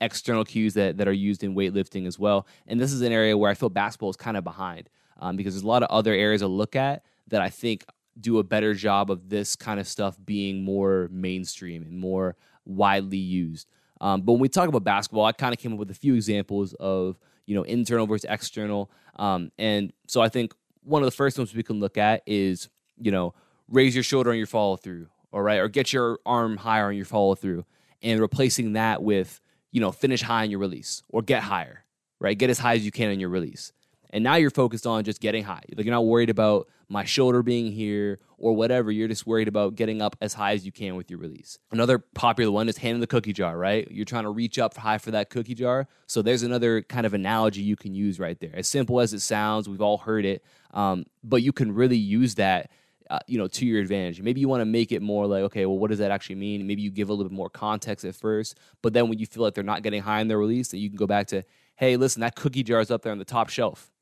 external 0.00 0.44
cues 0.44 0.74
that, 0.74 0.98
that 0.98 1.08
are 1.08 1.12
used 1.12 1.42
in 1.42 1.54
weightlifting 1.54 2.06
as 2.06 2.18
well. 2.18 2.46
And 2.66 2.80
this 2.80 2.92
is 2.92 3.00
an 3.00 3.12
area 3.12 3.36
where 3.36 3.50
I 3.50 3.54
feel 3.54 3.68
basketball 3.68 4.10
is 4.10 4.16
kind 4.16 4.36
of 4.36 4.44
behind 4.44 4.88
um, 5.18 5.36
because 5.36 5.54
there's 5.54 5.64
a 5.64 5.68
lot 5.68 5.82
of 5.82 5.90
other 5.90 6.12
areas 6.12 6.42
to 6.42 6.48
look 6.48 6.76
at 6.76 7.02
that 7.28 7.40
I 7.40 7.48
think 7.50 7.84
do 8.20 8.38
a 8.38 8.44
better 8.44 8.74
job 8.74 9.10
of 9.10 9.28
this 9.28 9.56
kind 9.56 9.78
of 9.78 9.86
stuff 9.86 10.16
being 10.24 10.64
more 10.64 11.08
mainstream 11.10 11.82
and 11.82 11.98
more 11.98 12.36
widely 12.64 13.18
used. 13.18 13.68
Um, 14.00 14.22
but 14.22 14.32
when 14.32 14.40
we 14.40 14.48
talk 14.48 14.68
about 14.68 14.84
basketball, 14.84 15.24
I 15.24 15.32
kind 15.32 15.54
of 15.54 15.58
came 15.58 15.72
up 15.72 15.78
with 15.78 15.90
a 15.90 15.94
few 15.94 16.14
examples 16.14 16.74
of 16.74 17.18
you 17.46 17.54
know 17.54 17.62
internal 17.62 18.06
versus 18.06 18.26
external, 18.28 18.90
um, 19.16 19.52
and 19.58 19.92
so 20.06 20.20
I 20.20 20.28
think 20.28 20.54
one 20.82 21.02
of 21.02 21.06
the 21.06 21.16
first 21.16 21.38
ones 21.38 21.54
we 21.54 21.62
can 21.62 21.80
look 21.80 21.96
at 21.96 22.22
is 22.26 22.68
you 23.00 23.10
know 23.10 23.34
raise 23.68 23.94
your 23.94 24.04
shoulder 24.04 24.30
on 24.30 24.36
your 24.36 24.46
follow 24.46 24.76
through, 24.76 25.08
all 25.32 25.42
right, 25.42 25.58
or 25.58 25.68
get 25.68 25.92
your 25.92 26.18
arm 26.26 26.56
higher 26.56 26.86
on 26.86 26.96
your 26.96 27.04
follow 27.04 27.34
through, 27.34 27.64
and 28.02 28.20
replacing 28.20 28.74
that 28.74 29.02
with 29.02 29.40
you 29.76 29.80
know, 29.80 29.92
finish 29.92 30.22
high 30.22 30.42
on 30.42 30.50
your 30.50 30.58
release 30.58 31.02
or 31.10 31.20
get 31.20 31.42
higher, 31.42 31.84
right? 32.18 32.38
Get 32.38 32.48
as 32.48 32.58
high 32.58 32.76
as 32.76 32.84
you 32.84 32.90
can 32.90 33.10
on 33.10 33.20
your 33.20 33.28
release. 33.28 33.72
And 34.16 34.24
now 34.24 34.36
you're 34.36 34.48
focused 34.48 34.86
on 34.86 35.04
just 35.04 35.20
getting 35.20 35.44
high. 35.44 35.60
Like 35.76 35.84
you're 35.84 35.94
not 35.94 36.06
worried 36.06 36.30
about 36.30 36.70
my 36.88 37.04
shoulder 37.04 37.42
being 37.42 37.70
here 37.70 38.18
or 38.38 38.54
whatever. 38.54 38.90
You're 38.90 39.08
just 39.08 39.26
worried 39.26 39.46
about 39.46 39.74
getting 39.74 40.00
up 40.00 40.16
as 40.22 40.32
high 40.32 40.52
as 40.52 40.64
you 40.64 40.72
can 40.72 40.96
with 40.96 41.10
your 41.10 41.20
release. 41.20 41.58
Another 41.70 41.98
popular 41.98 42.50
one 42.50 42.66
is 42.66 42.78
hand 42.78 42.94
in 42.94 43.00
the 43.02 43.06
cookie 43.06 43.34
jar, 43.34 43.58
right? 43.58 43.86
You're 43.90 44.06
trying 44.06 44.22
to 44.22 44.30
reach 44.30 44.58
up 44.58 44.74
high 44.74 44.96
for 44.96 45.10
that 45.10 45.28
cookie 45.28 45.54
jar. 45.54 45.86
So 46.06 46.22
there's 46.22 46.42
another 46.42 46.80
kind 46.80 47.04
of 47.04 47.12
analogy 47.12 47.60
you 47.60 47.76
can 47.76 47.92
use 47.92 48.18
right 48.18 48.40
there. 48.40 48.52
As 48.54 48.66
simple 48.66 49.00
as 49.00 49.12
it 49.12 49.20
sounds, 49.20 49.68
we've 49.68 49.82
all 49.82 49.98
heard 49.98 50.24
it, 50.24 50.42
um, 50.72 51.04
but 51.22 51.42
you 51.42 51.52
can 51.52 51.74
really 51.74 51.98
use 51.98 52.36
that 52.36 52.70
uh, 53.10 53.18
you 53.26 53.36
know, 53.36 53.48
to 53.48 53.66
your 53.66 53.82
advantage. 53.82 54.22
Maybe 54.22 54.40
you 54.40 54.48
want 54.48 54.62
to 54.62 54.64
make 54.64 54.92
it 54.92 55.02
more 55.02 55.26
like, 55.26 55.42
okay, 55.42 55.66
well, 55.66 55.78
what 55.78 55.90
does 55.90 55.98
that 55.98 56.10
actually 56.10 56.36
mean? 56.36 56.66
Maybe 56.66 56.80
you 56.80 56.90
give 56.90 57.10
a 57.10 57.12
little 57.12 57.28
bit 57.28 57.36
more 57.36 57.50
context 57.50 58.04
at 58.06 58.16
first, 58.16 58.58
but 58.80 58.94
then 58.94 59.10
when 59.10 59.18
you 59.18 59.26
feel 59.26 59.42
like 59.42 59.52
they're 59.52 59.62
not 59.62 59.82
getting 59.82 60.02
high 60.02 60.22
in 60.22 60.28
their 60.28 60.38
release, 60.38 60.68
then 60.68 60.80
you 60.80 60.88
can 60.88 60.96
go 60.96 61.06
back 61.06 61.26
to, 61.28 61.44
hey, 61.76 61.98
listen, 61.98 62.20
that 62.22 62.34
cookie 62.34 62.62
jar 62.62 62.80
is 62.80 62.90
up 62.90 63.02
there 63.02 63.12
on 63.12 63.18
the 63.18 63.24
top 63.24 63.50
shelf. 63.50 63.92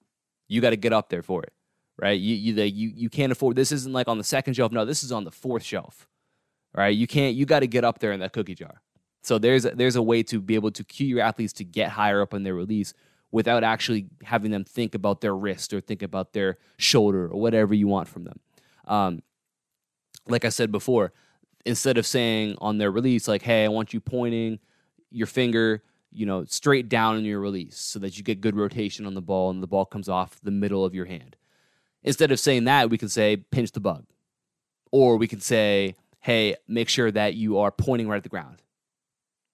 You 0.55 0.61
got 0.61 0.71
to 0.71 0.77
get 0.77 0.93
up 0.93 1.09
there 1.09 1.23
for 1.23 1.43
it, 1.43 1.53
right? 1.99 2.19
You 2.19 2.35
you 2.37 2.63
you 2.63 2.93
you 2.95 3.11
can't 3.11 3.33
afford. 3.33 3.57
This 3.57 3.73
isn't 3.73 3.93
like 3.93 4.09
on 4.09 4.19
the 4.19 4.25
second 4.25 4.55
shelf. 4.55 4.73
No, 4.73 4.85
this 4.85 5.03
is 5.03 5.13
on 5.13 5.25
the 5.25 5.31
fourth 5.31 5.65
shelf, 5.65 6.07
right? 6.75 6.95
You 6.97 7.07
can't. 7.07 7.35
You 7.35 7.45
got 7.47 7.61
to 7.61 7.67
get 7.67 7.85
up 7.85 7.99
there 7.99 8.13
in 8.13 8.21
that 8.21 8.33
cookie 8.33 8.55
jar. 8.55 8.81
So 9.23 9.39
there's 9.39 9.65
a, 9.65 9.71
there's 9.71 9.97
a 9.97 10.03
way 10.03 10.23
to 10.25 10.41
be 10.41 10.55
able 10.55 10.71
to 10.73 10.85
cue 10.85 11.07
your 11.07 11.21
athletes 11.21 11.55
to 11.55 11.65
get 11.65 11.91
higher 11.91 12.21
up 12.21 12.35
in 12.35 12.43
their 12.43 12.55
release 12.55 12.93
without 13.33 13.65
actually 13.65 14.07
having 14.23 14.51
them 14.51 14.65
think 14.65 14.95
about 14.95 15.21
their 15.21 15.35
wrist 15.35 15.73
or 15.73 15.81
think 15.81 16.03
about 16.03 16.35
their 16.35 16.59
shoulder 16.77 17.25
or 17.25 17.41
whatever 17.41 17.75
you 17.75 17.89
want 17.89 18.07
from 18.07 18.25
them. 18.25 18.39
Um, 18.87 19.23
like 20.29 20.45
I 20.45 20.51
said 20.51 20.71
before, 20.71 21.13
instead 21.67 21.99
of 21.99 22.07
saying 22.07 22.57
on 22.61 22.79
their 22.79 22.91
release, 22.91 23.27
like, 23.27 23.43
hey, 23.43 23.65
I 23.65 23.69
want 23.69 23.93
you 23.93 24.01
pointing 24.01 24.61
your 25.11 25.27
finger, 25.27 25.83
you 26.15 26.27
know, 26.27 26.45
straight 26.45 26.89
down 26.89 27.17
in 27.17 27.25
your 27.25 27.41
release 27.41 27.77
so 27.77 27.99
that 27.99 28.17
you 28.17 28.25
get 28.25 28.41
good 28.41 28.57
rotation 28.57 29.05
on 29.07 29.15
the 29.15 29.21
ball 29.21 29.51
and 29.51 29.63
the 29.63 29.67
ball 29.67 29.85
comes 29.85 30.09
off 30.09 30.41
the 30.43 30.51
middle 30.51 30.85
of 30.85 30.95
your 30.95 31.07
hand. 31.07 31.37
Instead 32.03 32.31
of 32.31 32.39
saying 32.39 32.65
that, 32.65 32.91
we 32.91 32.99
can 32.99 33.09
say, 33.09 33.37
pinch 33.37 33.73
the 33.73 33.81
bug. 33.81 34.05
Or 34.93 35.17
we 35.17 35.27
can 35.27 35.41
say, 35.41 35.97
hey, 36.21 36.57
make 36.69 36.89
sure 36.89 37.11
that 37.11 37.35
you 37.35 37.59
are 37.59 37.71
pointing 37.71 38.09
right 38.09 38.19
at 38.19 38.23
the 38.23 38.29
ground, 38.29 38.63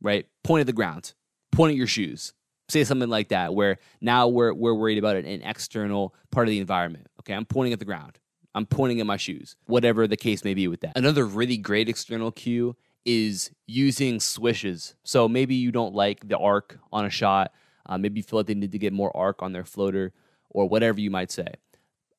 right? 0.01 0.27
Point 0.43 0.61
at 0.61 0.67
the 0.67 0.73
ground, 0.73 1.15
point 1.51 1.71
at 1.71 1.77
your 1.77 1.87
shoes. 1.87 2.35
Say 2.69 2.85
something 2.85 3.09
like 3.09 3.29
that, 3.29 3.55
where 3.55 3.79
now 4.01 4.29
we're, 4.29 4.53
we're 4.53 4.75
worried 4.75 4.99
about 4.99 5.17
an 5.17 5.43
external 5.43 6.15
part 6.31 6.47
of 6.47 6.51
the 6.51 6.61
environment. 6.61 7.09
Okay, 7.21 7.35
I'm 7.35 7.47
pointing 7.47 7.73
at 7.73 7.79
the 7.79 7.85
ground. 7.85 8.19
I'm 8.55 8.67
pointing 8.67 9.01
at 9.01 9.07
my 9.07 9.17
shoes, 9.17 9.57
whatever 9.67 10.07
the 10.07 10.17
case 10.17 10.45
may 10.45 10.55
be 10.55 10.69
with 10.69 10.81
that. 10.81 10.97
Another 10.97 11.25
really 11.25 11.57
great 11.57 11.89
external 11.89 12.31
cue 12.33 12.77
is 13.05 13.51
using 13.67 14.21
swishes. 14.21 14.95
So 15.05 15.29
maybe 15.29 15.55
you 15.55 15.73
don't 15.73 15.95
like 15.95 16.29
the 16.29 16.39
arc 16.39 16.79
on 16.93 17.05
a 17.05 17.11
shot. 17.11 17.53
Uh, 17.87 17.99
maybe 17.99 18.21
you 18.21 18.25
feel 18.25 18.39
like 18.39 18.47
they 18.47 18.55
need 18.55 18.73
to 18.73 18.79
get 18.79 18.93
more 18.93 19.15
arc 19.17 19.43
on 19.43 19.53
their 19.53 19.65
floater 19.65 20.13
or 20.51 20.69
whatever 20.69 21.01
you 21.01 21.11
might 21.11 21.31
say. 21.31 21.47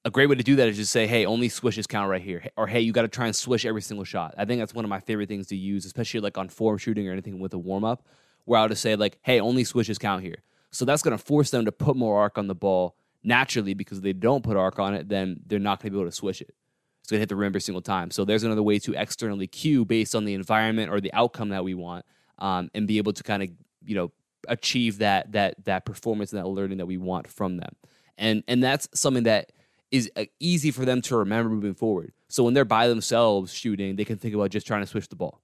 A 0.04 0.10
great 0.10 0.28
way 0.28 0.36
to 0.36 0.44
do 0.44 0.56
that 0.56 0.68
is 0.68 0.78
just 0.78 0.92
say, 0.92 1.06
hey, 1.06 1.26
only 1.26 1.48
swishes 1.48 1.86
count 1.86 2.10
right 2.10 2.22
here. 2.22 2.44
Or 2.58 2.66
hey, 2.66 2.82
you 2.82 2.92
got 2.92 3.04
to 3.04 3.08
try 3.08 3.28
and 3.28 3.36
swish 3.36 3.66
every 3.66 3.84
single 3.84 4.04
shot. 4.04 4.34
I 4.38 4.46
think 4.46 4.60
that's 4.60 4.74
one 4.74 4.84
of 4.84 4.90
my 4.90 5.00
favorite 5.00 5.30
things 5.30 5.48
to 5.48 5.56
use, 5.56 5.86
especially 5.86 6.22
like 6.22 6.38
on 6.38 6.50
form 6.50 6.80
shooting 6.80 7.08
or 7.08 7.12
anything 7.12 7.40
with 7.40 7.54
a 7.54 7.60
warm 7.60 7.84
up, 7.84 8.08
where 8.46 8.60
I'll 8.60 8.68
just 8.68 8.82
say, 8.82 8.96
like, 8.96 9.20
hey, 9.22 9.40
only 9.40 9.64
swishes 9.64 10.00
count 10.00 10.24
here. 10.24 10.38
So 10.72 10.86
that's 10.86 11.04
going 11.04 11.16
to 11.16 11.24
force 11.24 11.52
them 11.52 11.66
to 11.66 11.72
put 11.72 11.96
more 11.96 12.20
arc 12.20 12.40
on 12.40 12.48
the 12.48 12.56
ball 12.56 12.96
naturally 13.24 13.76
because 13.76 14.00
if 14.00 14.04
they 14.04 14.14
don't 14.14 14.44
put 14.44 14.58
arc 14.58 14.80
on 14.80 14.96
it, 14.96 15.08
then 15.08 15.42
they're 15.46 15.60
not 15.60 15.80
going 15.80 15.92
to 15.92 15.98
be 15.98 16.02
able 16.02 16.10
to 16.10 16.16
swish 16.16 16.42
it. 16.42 16.56
It's 17.02 17.12
going 17.12 17.18
to 17.18 17.22
hit 17.22 17.30
the 17.30 17.36
rim 17.36 17.48
every 17.48 17.62
single 17.62 17.82
time. 17.82 18.12
So 18.12 18.26
there's 18.26 18.44
another 18.44 18.64
way 18.64 18.80
to 18.80 18.94
externally 18.94 19.48
cue 19.48 19.86
based 19.86 20.16
on 20.16 20.26
the 20.26 20.34
environment 20.34 20.92
or 20.92 21.02
the 21.02 21.14
outcome 21.14 21.50
that 21.50 21.64
we 21.64 21.74
want, 21.74 22.06
um, 22.40 22.70
and 22.74 22.88
be 22.88 22.98
able 22.98 23.14
to 23.14 23.24
kind 23.24 23.44
of 23.44 23.50
you 23.86 23.96
know 23.96 24.12
achieve 24.48 25.00
that 25.00 25.32
that 25.34 25.64
that 25.66 25.86
performance 25.86 26.32
and 26.34 26.42
that 26.42 26.48
learning 26.48 26.78
that 26.78 26.86
we 26.86 26.98
want 26.98 27.28
from 27.28 27.58
them. 27.58 27.76
And 28.18 28.44
and 28.48 28.64
that's 28.64 28.88
something 28.94 29.24
that 29.24 29.52
is 29.92 30.10
uh, 30.16 30.26
easy 30.40 30.72
for 30.72 30.86
them 30.86 31.02
to 31.02 31.18
remember 31.18 31.50
moving 31.50 31.74
forward. 31.74 32.14
So 32.30 32.44
when 32.44 32.54
they're 32.54 32.64
by 32.64 32.88
themselves 32.88 33.54
shooting, 33.54 33.96
they 33.98 34.06
can 34.06 34.18
think 34.18 34.34
about 34.34 34.52
just 34.52 34.66
trying 34.66 34.82
to 34.82 34.88
swish 34.88 35.08
the 35.08 35.18
ball. 35.18 35.42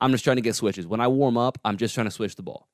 I'm 0.00 0.12
just 0.12 0.24
trying 0.24 0.36
to 0.36 0.42
get 0.42 0.54
swishes. 0.54 0.86
When 0.86 1.00
I 1.00 1.08
warm 1.08 1.38
up, 1.38 1.56
I'm 1.64 1.78
just 1.78 1.94
trying 1.94 2.06
to 2.06 2.10
swish 2.10 2.34
the 2.34 2.42
ball 2.42 2.68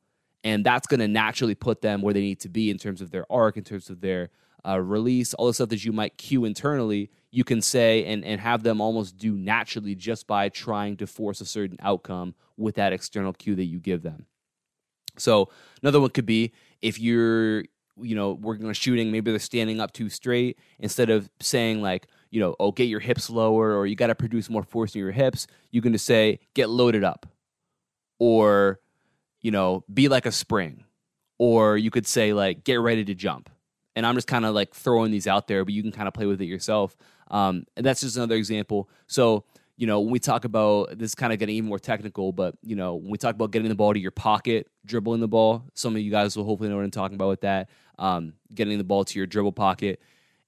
and 0.44 0.64
that's 0.64 0.86
going 0.86 1.00
to 1.00 1.08
naturally 1.08 1.54
put 1.54 1.82
them 1.82 2.02
where 2.02 2.14
they 2.14 2.20
need 2.20 2.40
to 2.40 2.48
be 2.48 2.70
in 2.70 2.78
terms 2.78 3.00
of 3.00 3.10
their 3.10 3.30
arc, 3.30 3.56
in 3.56 3.64
terms 3.64 3.90
of 3.90 4.00
their 4.00 4.30
uh, 4.66 4.80
release, 4.80 5.34
all 5.34 5.46
the 5.46 5.54
stuff 5.54 5.68
that 5.70 5.84
you 5.84 5.92
might 5.92 6.16
cue 6.16 6.44
internally. 6.44 7.10
You 7.30 7.44
can 7.44 7.62
say 7.62 8.04
and, 8.04 8.24
and 8.24 8.40
have 8.40 8.62
them 8.62 8.80
almost 8.80 9.16
do 9.16 9.32
naturally 9.32 9.94
just 9.94 10.26
by 10.26 10.48
trying 10.48 10.96
to 10.98 11.06
force 11.06 11.40
a 11.40 11.46
certain 11.46 11.78
outcome 11.80 12.34
with 12.56 12.74
that 12.74 12.92
external 12.92 13.32
cue 13.32 13.54
that 13.54 13.64
you 13.64 13.78
give 13.78 14.02
them. 14.02 14.26
So 15.16 15.50
another 15.82 16.00
one 16.00 16.10
could 16.10 16.26
be 16.26 16.52
if 16.80 16.98
you're 16.98 17.64
you 18.00 18.14
know 18.14 18.32
working 18.32 18.66
on 18.66 18.74
shooting, 18.74 19.10
maybe 19.10 19.30
they're 19.30 19.40
standing 19.40 19.80
up 19.80 19.92
too 19.92 20.08
straight. 20.08 20.58
Instead 20.78 21.10
of 21.10 21.30
saying 21.40 21.82
like 21.82 22.06
you 22.30 22.40
know 22.40 22.56
oh 22.60 22.72
get 22.72 22.84
your 22.84 23.00
hips 23.00 23.30
lower 23.30 23.74
or 23.76 23.86
you 23.86 23.96
got 23.96 24.06
to 24.08 24.14
produce 24.14 24.48
more 24.50 24.62
force 24.62 24.94
in 24.94 25.00
your 25.00 25.12
hips, 25.12 25.46
you 25.70 25.82
can 25.82 25.92
just 25.92 26.06
say 26.06 26.38
get 26.54 26.68
loaded 26.68 27.04
up 27.04 27.26
or 28.18 28.78
you 29.42 29.50
know, 29.50 29.84
be 29.92 30.08
like 30.08 30.24
a 30.24 30.32
spring. 30.32 30.84
Or 31.38 31.76
you 31.76 31.90
could 31.90 32.06
say, 32.06 32.32
like, 32.32 32.64
get 32.64 32.76
ready 32.76 33.04
to 33.04 33.14
jump. 33.14 33.50
And 33.94 34.06
I'm 34.06 34.14
just 34.14 34.26
kind 34.26 34.44
of 34.44 34.54
like 34.54 34.74
throwing 34.74 35.10
these 35.10 35.26
out 35.26 35.48
there, 35.48 35.64
but 35.64 35.74
you 35.74 35.82
can 35.82 35.92
kind 35.92 36.08
of 36.08 36.14
play 36.14 36.26
with 36.26 36.40
it 36.40 36.46
yourself. 36.46 36.96
Um, 37.30 37.64
and 37.76 37.84
that's 37.84 38.00
just 38.00 38.16
another 38.16 38.36
example. 38.36 38.88
So, 39.06 39.44
you 39.76 39.86
know, 39.86 40.00
when 40.00 40.10
we 40.10 40.18
talk 40.18 40.44
about 40.44 40.98
this, 40.98 41.14
kind 41.14 41.32
of 41.32 41.38
getting 41.38 41.56
even 41.56 41.68
more 41.68 41.78
technical, 41.78 42.32
but 42.32 42.54
you 42.62 42.76
know, 42.76 42.94
when 42.94 43.10
we 43.10 43.18
talk 43.18 43.34
about 43.34 43.50
getting 43.50 43.68
the 43.68 43.74
ball 43.74 43.92
to 43.92 44.00
your 44.00 44.10
pocket, 44.10 44.68
dribbling 44.84 45.20
the 45.20 45.28
ball, 45.28 45.64
some 45.74 45.94
of 45.96 46.02
you 46.02 46.10
guys 46.10 46.36
will 46.36 46.44
hopefully 46.44 46.68
know 46.68 46.76
what 46.76 46.84
I'm 46.84 46.90
talking 46.90 47.14
about 47.14 47.28
with 47.28 47.40
that. 47.42 47.70
Um, 47.98 48.34
getting 48.54 48.78
the 48.78 48.84
ball 48.84 49.04
to 49.04 49.18
your 49.18 49.26
dribble 49.26 49.52
pocket 49.52 50.00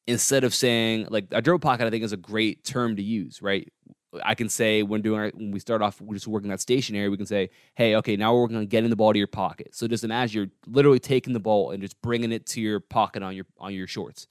instead 0.06 0.44
of 0.44 0.54
saying 0.54 1.06
like 1.10 1.26
a 1.30 1.40
dribble 1.40 1.60
pocket, 1.60 1.86
I 1.86 1.90
think 1.90 2.04
is 2.04 2.12
a 2.12 2.16
great 2.16 2.64
term 2.64 2.96
to 2.96 3.02
use, 3.02 3.40
right? 3.40 3.72
I 4.22 4.34
can 4.34 4.48
say 4.48 4.82
when 4.82 5.02
doing 5.02 5.20
our, 5.20 5.30
when 5.34 5.50
we 5.50 5.60
start 5.60 5.82
off 5.82 6.00
we're 6.00 6.14
just 6.14 6.28
working 6.28 6.50
that 6.50 6.60
stationary, 6.60 7.08
we 7.08 7.16
can 7.16 7.26
say, 7.26 7.50
hey, 7.74 7.96
okay, 7.96 8.16
now 8.16 8.34
we're 8.34 8.42
working 8.42 8.56
on 8.56 8.66
getting 8.66 8.90
the 8.90 8.96
ball 8.96 9.12
to 9.12 9.18
your 9.18 9.26
pocket. 9.26 9.74
So 9.74 9.88
just 9.88 10.04
imagine 10.04 10.36
you're 10.36 10.72
literally 10.72 10.98
taking 10.98 11.32
the 11.32 11.40
ball 11.40 11.70
and 11.70 11.82
just 11.82 12.00
bringing 12.02 12.32
it 12.32 12.46
to 12.46 12.60
your 12.60 12.80
pocket 12.80 13.22
on 13.22 13.34
your 13.34 13.46
on 13.58 13.74
your 13.74 13.86
shorts. 13.86 14.28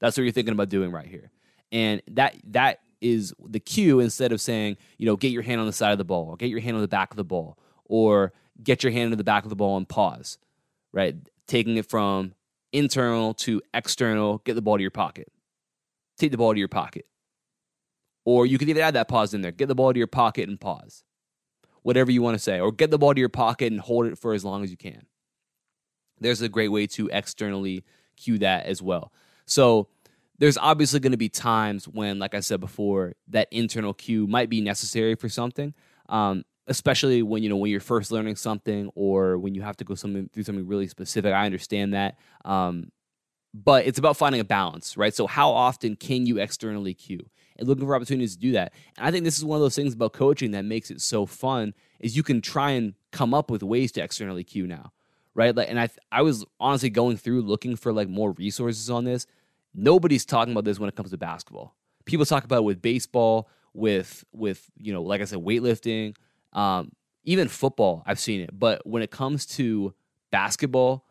That's 0.00 0.16
what 0.16 0.24
you're 0.24 0.32
thinking 0.32 0.52
about 0.52 0.68
doing 0.68 0.90
right 0.92 1.06
here, 1.06 1.30
and 1.72 2.02
that 2.12 2.36
that 2.48 2.80
is 3.00 3.34
the 3.46 3.60
cue 3.60 4.00
instead 4.00 4.32
of 4.32 4.40
saying, 4.40 4.76
you 4.98 5.06
know, 5.06 5.16
get 5.16 5.30
your 5.30 5.42
hand 5.42 5.60
on 5.60 5.66
the 5.66 5.72
side 5.72 5.92
of 5.92 5.98
the 5.98 6.04
ball, 6.04 6.28
or 6.28 6.36
get 6.36 6.48
your 6.48 6.60
hand 6.60 6.76
on 6.76 6.82
the 6.82 6.88
back 6.88 7.10
of 7.10 7.16
the 7.16 7.24
ball, 7.24 7.58
or 7.84 8.32
get 8.62 8.82
your 8.82 8.92
hand 8.92 9.12
in 9.12 9.18
the 9.18 9.24
back 9.24 9.44
of 9.44 9.50
the 9.50 9.56
ball 9.56 9.76
and 9.76 9.88
pause, 9.88 10.38
right? 10.92 11.16
Taking 11.46 11.76
it 11.76 11.86
from 11.86 12.34
internal 12.72 13.34
to 13.34 13.62
external, 13.72 14.38
get 14.38 14.54
the 14.54 14.62
ball 14.62 14.76
to 14.76 14.82
your 14.82 14.90
pocket. 14.90 15.30
Take 16.18 16.30
the 16.30 16.38
ball 16.38 16.52
to 16.52 16.58
your 16.58 16.68
pocket. 16.68 17.06
Or 18.24 18.46
you 18.46 18.58
could 18.58 18.68
even 18.68 18.82
add 18.82 18.94
that 18.94 19.08
pause 19.08 19.34
in 19.34 19.42
there. 19.42 19.52
Get 19.52 19.68
the 19.68 19.74
ball 19.74 19.92
to 19.92 19.98
your 19.98 20.06
pocket 20.06 20.48
and 20.48 20.60
pause. 20.60 21.04
Whatever 21.82 22.10
you 22.10 22.22
want 22.22 22.36
to 22.36 22.42
say. 22.42 22.60
Or 22.60 22.72
get 22.72 22.90
the 22.90 22.98
ball 22.98 23.14
to 23.14 23.20
your 23.20 23.28
pocket 23.28 23.70
and 23.70 23.80
hold 23.80 24.06
it 24.06 24.18
for 24.18 24.32
as 24.32 24.44
long 24.44 24.64
as 24.64 24.70
you 24.70 24.76
can. 24.76 25.06
There's 26.20 26.40
a 26.40 26.48
great 26.48 26.68
way 26.68 26.86
to 26.88 27.08
externally 27.12 27.84
cue 28.16 28.38
that 28.38 28.66
as 28.66 28.80
well. 28.80 29.12
So 29.46 29.88
there's 30.38 30.56
obviously 30.56 31.00
going 31.00 31.12
to 31.12 31.18
be 31.18 31.28
times 31.28 31.86
when, 31.86 32.18
like 32.18 32.34
I 32.34 32.40
said 32.40 32.60
before, 32.60 33.14
that 33.28 33.48
internal 33.50 33.92
cue 33.92 34.26
might 34.26 34.48
be 34.48 34.60
necessary 34.60 35.14
for 35.14 35.28
something. 35.28 35.74
Um, 36.08 36.44
especially 36.66 37.22
when 37.22 37.42
you 37.42 37.48
know 37.48 37.56
when 37.56 37.70
you're 37.70 37.80
first 37.80 38.10
learning 38.10 38.36
something 38.36 38.90
or 38.94 39.38
when 39.38 39.54
you 39.54 39.62
have 39.62 39.76
to 39.76 39.84
go 39.84 39.94
something 39.94 40.28
through 40.32 40.44
something 40.44 40.66
really 40.66 40.86
specific. 40.86 41.32
I 41.32 41.46
understand 41.46 41.94
that, 41.94 42.18
um, 42.44 42.90
but 43.52 43.86
it's 43.86 43.98
about 43.98 44.16
finding 44.16 44.40
a 44.40 44.44
balance, 44.44 44.96
right? 44.96 45.14
So 45.14 45.26
how 45.26 45.50
often 45.50 45.96
can 45.96 46.26
you 46.26 46.38
externally 46.38 46.94
cue 46.94 47.28
and 47.56 47.68
looking 47.68 47.86
for 47.86 47.94
opportunities 47.94 48.34
to 48.34 48.40
do 48.40 48.52
that? 48.52 48.72
And 48.96 49.06
I 49.06 49.10
think 49.10 49.24
this 49.24 49.38
is 49.38 49.44
one 49.44 49.56
of 49.56 49.62
those 49.62 49.76
things 49.76 49.94
about 49.94 50.12
coaching 50.12 50.52
that 50.52 50.64
makes 50.64 50.90
it 50.90 51.00
so 51.00 51.26
fun 51.26 51.74
is 52.00 52.16
you 52.16 52.22
can 52.22 52.40
try 52.40 52.70
and 52.70 52.94
come 53.12 53.34
up 53.34 53.50
with 53.50 53.62
ways 53.62 53.92
to 53.92 54.02
externally 54.02 54.44
cue 54.44 54.66
now, 54.66 54.92
right? 55.34 55.54
Like, 55.54 55.68
and 55.68 55.80
I 55.80 55.88
I 56.12 56.22
was 56.22 56.44
honestly 56.58 56.90
going 56.90 57.16
through 57.16 57.42
looking 57.42 57.76
for 57.76 57.92
like 57.92 58.08
more 58.08 58.32
resources 58.32 58.90
on 58.90 59.04
this. 59.04 59.26
Nobody's 59.74 60.24
talking 60.24 60.52
about 60.52 60.64
this 60.64 60.78
when 60.78 60.88
it 60.88 60.94
comes 60.94 61.10
to 61.10 61.18
basketball. 61.18 61.74
People 62.04 62.26
talk 62.26 62.44
about 62.44 62.58
it 62.58 62.64
with 62.64 62.82
baseball, 62.82 63.48
with 63.72 64.24
with 64.32 64.70
you 64.76 64.92
know, 64.92 65.02
like 65.02 65.20
I 65.20 65.24
said, 65.24 65.38
weightlifting 65.38 66.14
um, 66.54 66.92
even 67.24 67.48
football, 67.48 68.02
I've 68.06 68.20
seen 68.20 68.40
it, 68.40 68.50
but 68.52 68.86
when 68.86 69.02
it 69.02 69.10
comes 69.10 69.46
to 69.46 69.94
basketball, 70.30 71.06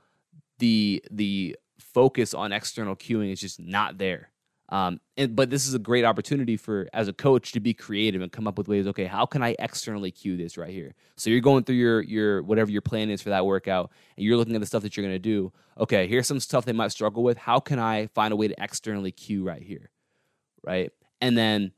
the 0.59 1.03
the 1.11 1.57
focus 1.79 2.33
on 2.33 2.51
external 2.51 2.95
cueing 2.95 3.31
is 3.31 3.39
just 3.39 3.59
not 3.59 3.97
there. 3.97 4.29
Um, 4.69 4.99
and 5.17 5.35
but 5.35 5.49
this 5.49 5.67
is 5.67 5.73
a 5.73 5.79
great 5.79 6.05
opportunity 6.05 6.57
for 6.57 6.87
as 6.93 7.07
a 7.07 7.13
coach 7.13 7.51
to 7.51 7.59
be 7.59 7.73
creative 7.73 8.21
and 8.21 8.31
come 8.31 8.47
up 8.47 8.57
with 8.57 8.67
ways. 8.67 8.87
Okay, 8.87 9.05
how 9.05 9.25
can 9.25 9.43
I 9.43 9.55
externally 9.59 10.09
cue 10.09 10.37
this 10.37 10.57
right 10.57 10.71
here? 10.71 10.95
So 11.15 11.29
you're 11.29 11.41
going 11.41 11.63
through 11.63 11.75
your 11.75 12.01
your 12.01 12.41
whatever 12.43 12.71
your 12.71 12.81
plan 12.81 13.09
is 13.09 13.21
for 13.21 13.29
that 13.29 13.45
workout, 13.45 13.91
and 14.17 14.25
you're 14.25 14.37
looking 14.37 14.55
at 14.55 14.61
the 14.61 14.65
stuff 14.65 14.83
that 14.83 14.95
you're 14.95 15.05
going 15.05 15.15
to 15.15 15.19
do. 15.19 15.51
Okay, 15.77 16.07
here's 16.07 16.27
some 16.27 16.39
stuff 16.39 16.65
they 16.65 16.71
might 16.71 16.91
struggle 16.91 17.23
with. 17.23 17.37
How 17.37 17.59
can 17.59 17.77
I 17.77 18.07
find 18.07 18.33
a 18.33 18.35
way 18.35 18.47
to 18.47 18.55
externally 18.57 19.11
cue 19.11 19.43
right 19.43 19.61
here, 19.61 19.91
right? 20.63 20.91
And 21.21 21.37
then 21.37 21.73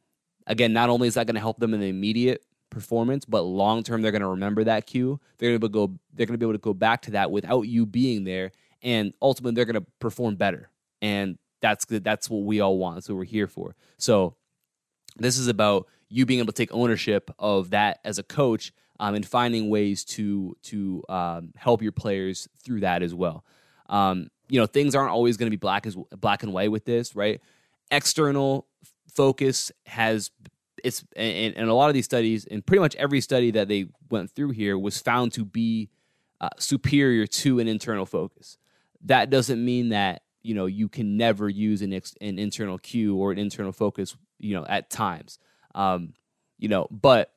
again, 0.47 0.71
not 0.71 0.89
only 0.89 1.07
is 1.07 1.15
that 1.15 1.27
going 1.27 1.35
to 1.35 1.41
help 1.41 1.59
them 1.59 1.73
in 1.73 1.79
the 1.79 1.89
immediate 1.89 2.45
performance, 2.69 3.25
but 3.25 3.41
long 3.41 3.83
term 3.83 4.01
they're 4.01 4.11
going 4.11 4.21
to 4.21 4.27
remember 4.27 4.63
that 4.63 4.85
cue. 4.85 5.19
They're 5.37 5.57
going 5.57 5.61
to 5.61 5.69
go. 5.69 5.87
They're 6.13 6.27
going 6.27 6.35
to 6.35 6.37
be 6.37 6.45
able 6.45 6.53
to 6.53 6.59
go 6.59 6.73
back 6.73 7.01
to 7.03 7.11
that 7.11 7.31
without 7.31 7.63
you 7.63 7.85
being 7.85 8.23
there, 8.23 8.51
and 8.81 9.13
ultimately 9.21 9.55
they're 9.55 9.65
going 9.65 9.83
to 9.83 9.89
perform 9.99 10.35
better. 10.35 10.69
And 11.01 11.37
that's 11.65 11.85
that's 11.85 12.29
what 12.29 12.43
we 12.43 12.59
all 12.59 12.77
want. 12.77 12.95
That's 12.95 13.09
what 13.09 13.17
we're 13.17 13.23
here 13.23 13.47
for. 13.47 13.75
So 13.97 14.35
this 15.17 15.37
is 15.39 15.47
about 15.47 15.87
you 16.09 16.25
being 16.25 16.39
able 16.39 16.53
to 16.53 16.57
take 16.57 16.71
ownership 16.71 17.31
of 17.39 17.71
that 17.71 17.99
as 18.05 18.19
a 18.19 18.23
coach 18.23 18.71
um, 18.99 19.15
and 19.15 19.25
finding 19.25 19.69
ways 19.69 20.05
to 20.05 20.55
to 20.63 21.03
um, 21.09 21.53
help 21.55 21.81
your 21.81 21.91
players 21.91 22.47
through 22.63 22.81
that 22.81 23.01
as 23.01 23.15
well. 23.15 23.43
Um, 23.89 24.29
you 24.47 24.59
know, 24.59 24.67
things 24.67 24.93
aren't 24.93 25.11
always 25.11 25.37
going 25.37 25.47
to 25.47 25.57
be 25.57 25.59
black 25.59 25.87
as 25.87 25.97
black 26.11 26.43
and 26.43 26.53
white 26.53 26.71
with 26.71 26.85
this, 26.85 27.15
right? 27.15 27.41
External 27.89 28.67
focus 29.11 29.71
has 29.87 30.29
it's 30.83 31.03
and, 31.15 31.55
and 31.57 31.69
a 31.69 31.73
lot 31.73 31.87
of 31.87 31.95
these 31.95 32.05
studies, 32.05 32.45
and 32.45 32.63
pretty 32.63 32.81
much 32.81 32.95
every 32.95 33.21
study 33.21 33.49
that 33.51 33.67
they 33.67 33.87
went 34.11 34.29
through 34.29 34.51
here 34.51 34.77
was 34.77 34.99
found 34.99 35.33
to 35.33 35.43
be 35.43 35.89
uh, 36.39 36.49
superior 36.59 37.25
to 37.25 37.59
an 37.59 37.67
internal 37.67 38.05
focus. 38.05 38.59
That 39.01 39.31
doesn't 39.31 39.63
mean 39.63 39.89
that 39.89 40.21
you 40.45 40.53
know 40.53 40.67
you 40.67 40.87
can 40.87 41.17
never 41.17 41.49
use 41.49 41.81
an, 41.81 41.93
ex, 41.93 42.15
an 42.21 42.37
internal 42.37 42.77
cue 42.77 43.15
or 43.15 43.31
an 43.31 43.39
internal 43.39 43.71
focus. 43.71 44.15
You 44.37 44.55
know, 44.55 44.65
at 44.67 44.89
times, 44.89 45.39
um, 45.73 46.13
you 46.59 46.67
know, 46.67 46.87
but 46.91 47.31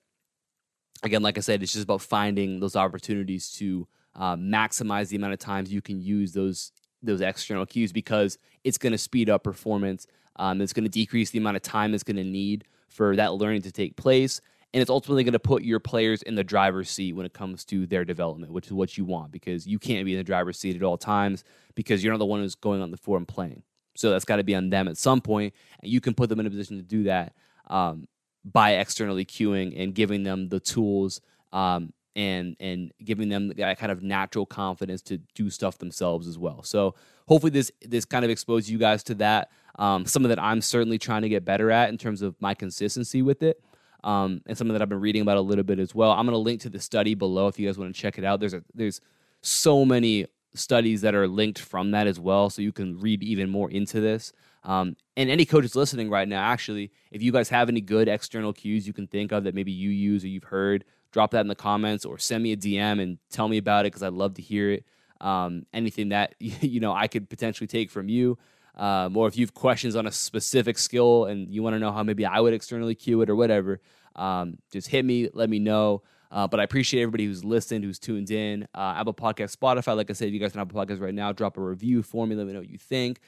again, 1.02 1.22
like 1.22 1.38
I 1.38 1.40
said, 1.40 1.62
it's 1.62 1.72
just 1.72 1.84
about 1.84 2.02
finding 2.02 2.60
those 2.60 2.76
opportunities 2.76 3.50
to 3.52 3.86
uh, 4.14 4.36
maximize 4.36 5.08
the 5.08 5.16
amount 5.16 5.32
of 5.32 5.38
times 5.38 5.72
you 5.72 5.80
can 5.80 6.00
use 6.00 6.32
those 6.32 6.72
those 7.02 7.20
external 7.20 7.64
cues 7.64 7.92
because 7.92 8.38
it's 8.64 8.78
going 8.78 8.92
to 8.92 8.98
speed 8.98 9.30
up 9.30 9.44
performance. 9.44 10.06
Um, 10.36 10.60
it's 10.60 10.72
going 10.72 10.84
to 10.84 10.90
decrease 10.90 11.30
the 11.30 11.38
amount 11.38 11.56
of 11.56 11.62
time 11.62 11.94
it's 11.94 12.02
going 12.02 12.16
to 12.16 12.24
need 12.24 12.64
for 12.88 13.16
that 13.16 13.34
learning 13.34 13.62
to 13.62 13.72
take 13.72 13.96
place. 13.96 14.40
And 14.74 14.82
it's 14.82 14.90
ultimately 14.90 15.24
going 15.24 15.32
to 15.32 15.38
put 15.38 15.62
your 15.62 15.80
players 15.80 16.20
in 16.22 16.34
the 16.34 16.44
driver's 16.44 16.90
seat 16.90 17.14
when 17.14 17.24
it 17.24 17.32
comes 17.32 17.64
to 17.66 17.86
their 17.86 18.04
development, 18.04 18.52
which 18.52 18.66
is 18.66 18.72
what 18.72 18.98
you 18.98 19.04
want 19.04 19.32
because 19.32 19.66
you 19.66 19.78
can't 19.78 20.04
be 20.04 20.12
in 20.12 20.18
the 20.18 20.24
driver's 20.24 20.58
seat 20.58 20.76
at 20.76 20.82
all 20.82 20.98
times 20.98 21.42
because 21.74 22.04
you're 22.04 22.12
not 22.12 22.18
the 22.18 22.26
one 22.26 22.40
who's 22.40 22.54
going 22.54 22.82
on 22.82 22.90
the 22.90 22.98
floor 22.98 23.16
and 23.16 23.26
playing. 23.26 23.62
So 23.96 24.10
that's 24.10 24.24
got 24.24 24.36
to 24.36 24.44
be 24.44 24.54
on 24.54 24.70
them 24.70 24.86
at 24.86 24.96
some 24.96 25.20
point, 25.20 25.54
and 25.82 25.90
you 25.90 26.00
can 26.00 26.14
put 26.14 26.28
them 26.28 26.38
in 26.38 26.46
a 26.46 26.50
position 26.50 26.76
to 26.76 26.82
do 26.82 27.04
that 27.04 27.34
um, 27.66 28.06
by 28.44 28.74
externally 28.74 29.24
cueing 29.24 29.80
and 29.80 29.94
giving 29.94 30.22
them 30.22 30.48
the 30.48 30.60
tools 30.60 31.20
um, 31.52 31.92
and 32.14 32.56
and 32.60 32.92
giving 33.04 33.28
them 33.28 33.48
that 33.56 33.78
kind 33.78 33.90
of 33.90 34.02
natural 34.02 34.46
confidence 34.46 35.02
to 35.02 35.18
do 35.34 35.50
stuff 35.50 35.78
themselves 35.78 36.28
as 36.28 36.38
well. 36.38 36.62
So 36.62 36.94
hopefully 37.26 37.50
this 37.50 37.72
this 37.84 38.04
kind 38.04 38.24
of 38.24 38.30
exposed 38.30 38.68
you 38.68 38.78
guys 38.78 39.02
to 39.04 39.14
that. 39.16 39.50
Um, 39.78 40.06
something 40.06 40.28
that 40.28 40.42
I'm 40.42 40.60
certainly 40.60 40.98
trying 40.98 41.22
to 41.22 41.28
get 41.28 41.44
better 41.44 41.70
at 41.70 41.88
in 41.88 41.98
terms 41.98 42.22
of 42.22 42.34
my 42.40 42.54
consistency 42.54 43.22
with 43.22 43.42
it. 43.42 43.62
Um, 44.04 44.42
and 44.46 44.56
something 44.56 44.72
that 44.72 44.82
I've 44.82 44.88
been 44.88 45.00
reading 45.00 45.22
about 45.22 45.38
a 45.38 45.42
little 45.42 45.64
bit 45.64 45.78
as 45.78 45.94
well. 45.94 46.12
I'm 46.12 46.24
going 46.24 46.34
to 46.34 46.38
link 46.38 46.60
to 46.62 46.70
the 46.70 46.80
study 46.80 47.14
below 47.14 47.48
if 47.48 47.58
you 47.58 47.66
guys 47.66 47.78
want 47.78 47.94
to 47.94 48.00
check 48.00 48.16
it 48.16 48.24
out. 48.24 48.38
There's 48.38 48.54
a, 48.54 48.62
there's 48.72 49.00
so 49.42 49.84
many 49.84 50.26
studies 50.54 51.00
that 51.00 51.14
are 51.14 51.26
linked 51.26 51.58
from 51.58 51.90
that 51.90 52.06
as 52.06 52.20
well, 52.20 52.50
so 52.50 52.62
you 52.62 52.72
can 52.72 52.98
read 53.00 53.22
even 53.22 53.50
more 53.50 53.70
into 53.70 54.00
this. 54.00 54.32
Um, 54.64 54.96
and 55.16 55.30
any 55.30 55.44
coaches 55.44 55.74
listening 55.74 56.10
right 56.10 56.28
now, 56.28 56.42
actually, 56.42 56.92
if 57.10 57.22
you 57.22 57.32
guys 57.32 57.48
have 57.48 57.68
any 57.68 57.80
good 57.80 58.08
external 58.08 58.52
cues 58.52 58.86
you 58.86 58.92
can 58.92 59.06
think 59.06 59.32
of 59.32 59.44
that 59.44 59.54
maybe 59.54 59.72
you 59.72 59.90
use 59.90 60.24
or 60.24 60.28
you've 60.28 60.44
heard, 60.44 60.84
drop 61.12 61.30
that 61.30 61.40
in 61.40 61.48
the 61.48 61.54
comments 61.54 62.04
or 62.04 62.18
send 62.18 62.42
me 62.42 62.52
a 62.52 62.56
DM 62.56 63.00
and 63.00 63.18
tell 63.30 63.48
me 63.48 63.58
about 63.58 63.86
it 63.86 63.92
because 63.92 64.02
I'd 64.02 64.12
love 64.12 64.34
to 64.34 64.42
hear 64.42 64.70
it. 64.70 64.84
Um, 65.20 65.66
anything 65.72 66.10
that 66.10 66.34
you 66.38 66.80
know 66.80 66.92
I 66.92 67.08
could 67.08 67.28
potentially 67.28 67.66
take 67.66 67.90
from 67.90 68.08
you 68.08 68.38
um, 68.78 69.16
or 69.16 69.26
if 69.28 69.36
you 69.36 69.44
have 69.44 69.54
questions 69.54 69.96
on 69.96 70.06
a 70.06 70.12
specific 70.12 70.78
skill 70.78 71.24
and 71.24 71.52
you 71.52 71.62
want 71.62 71.74
to 71.74 71.80
know 71.80 71.92
how 71.92 72.02
maybe 72.02 72.24
I 72.24 72.40
would 72.40 72.54
externally 72.54 72.94
cue 72.94 73.20
it 73.22 73.30
or 73.30 73.36
whatever, 73.36 73.80
um, 74.16 74.58
just 74.70 74.88
hit 74.88 75.04
me, 75.04 75.28
let 75.34 75.50
me 75.50 75.58
know. 75.58 76.02
Uh, 76.30 76.46
but 76.46 76.60
I 76.60 76.62
appreciate 76.62 77.02
everybody 77.02 77.24
who's 77.24 77.44
listened, 77.44 77.84
who's 77.84 77.98
tuned 77.98 78.30
in. 78.30 78.68
Uh, 78.74 78.94
Apple 78.96 79.14
Podcast, 79.14 79.56
Spotify. 79.56 79.96
Like 79.96 80.10
I 80.10 80.12
said, 80.12 80.28
if 80.28 80.34
you 80.34 80.40
guys 80.40 80.54
are 80.54 80.60
on 80.60 80.68
Apple 80.68 80.84
Podcast 80.84 81.00
right 81.00 81.14
now, 81.14 81.32
drop 81.32 81.56
a 81.56 81.60
review 81.60 82.02
for 82.02 82.26
me. 82.26 82.36
Let 82.36 82.46
me 82.46 82.52
know 82.52 82.60
what 82.60 82.68
you 82.68 82.78
think. 82.78 83.20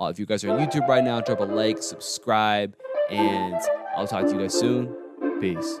Uh, 0.00 0.06
if 0.06 0.18
you 0.18 0.26
guys 0.26 0.44
are 0.44 0.50
on 0.50 0.58
YouTube 0.58 0.86
right 0.88 1.04
now, 1.04 1.20
drop 1.20 1.40
a 1.40 1.44
like, 1.44 1.82
subscribe, 1.82 2.76
and 3.10 3.56
I'll 3.96 4.06
talk 4.06 4.26
to 4.26 4.32
you 4.32 4.38
guys 4.38 4.58
soon. 4.58 4.94
Peace. 5.40 5.78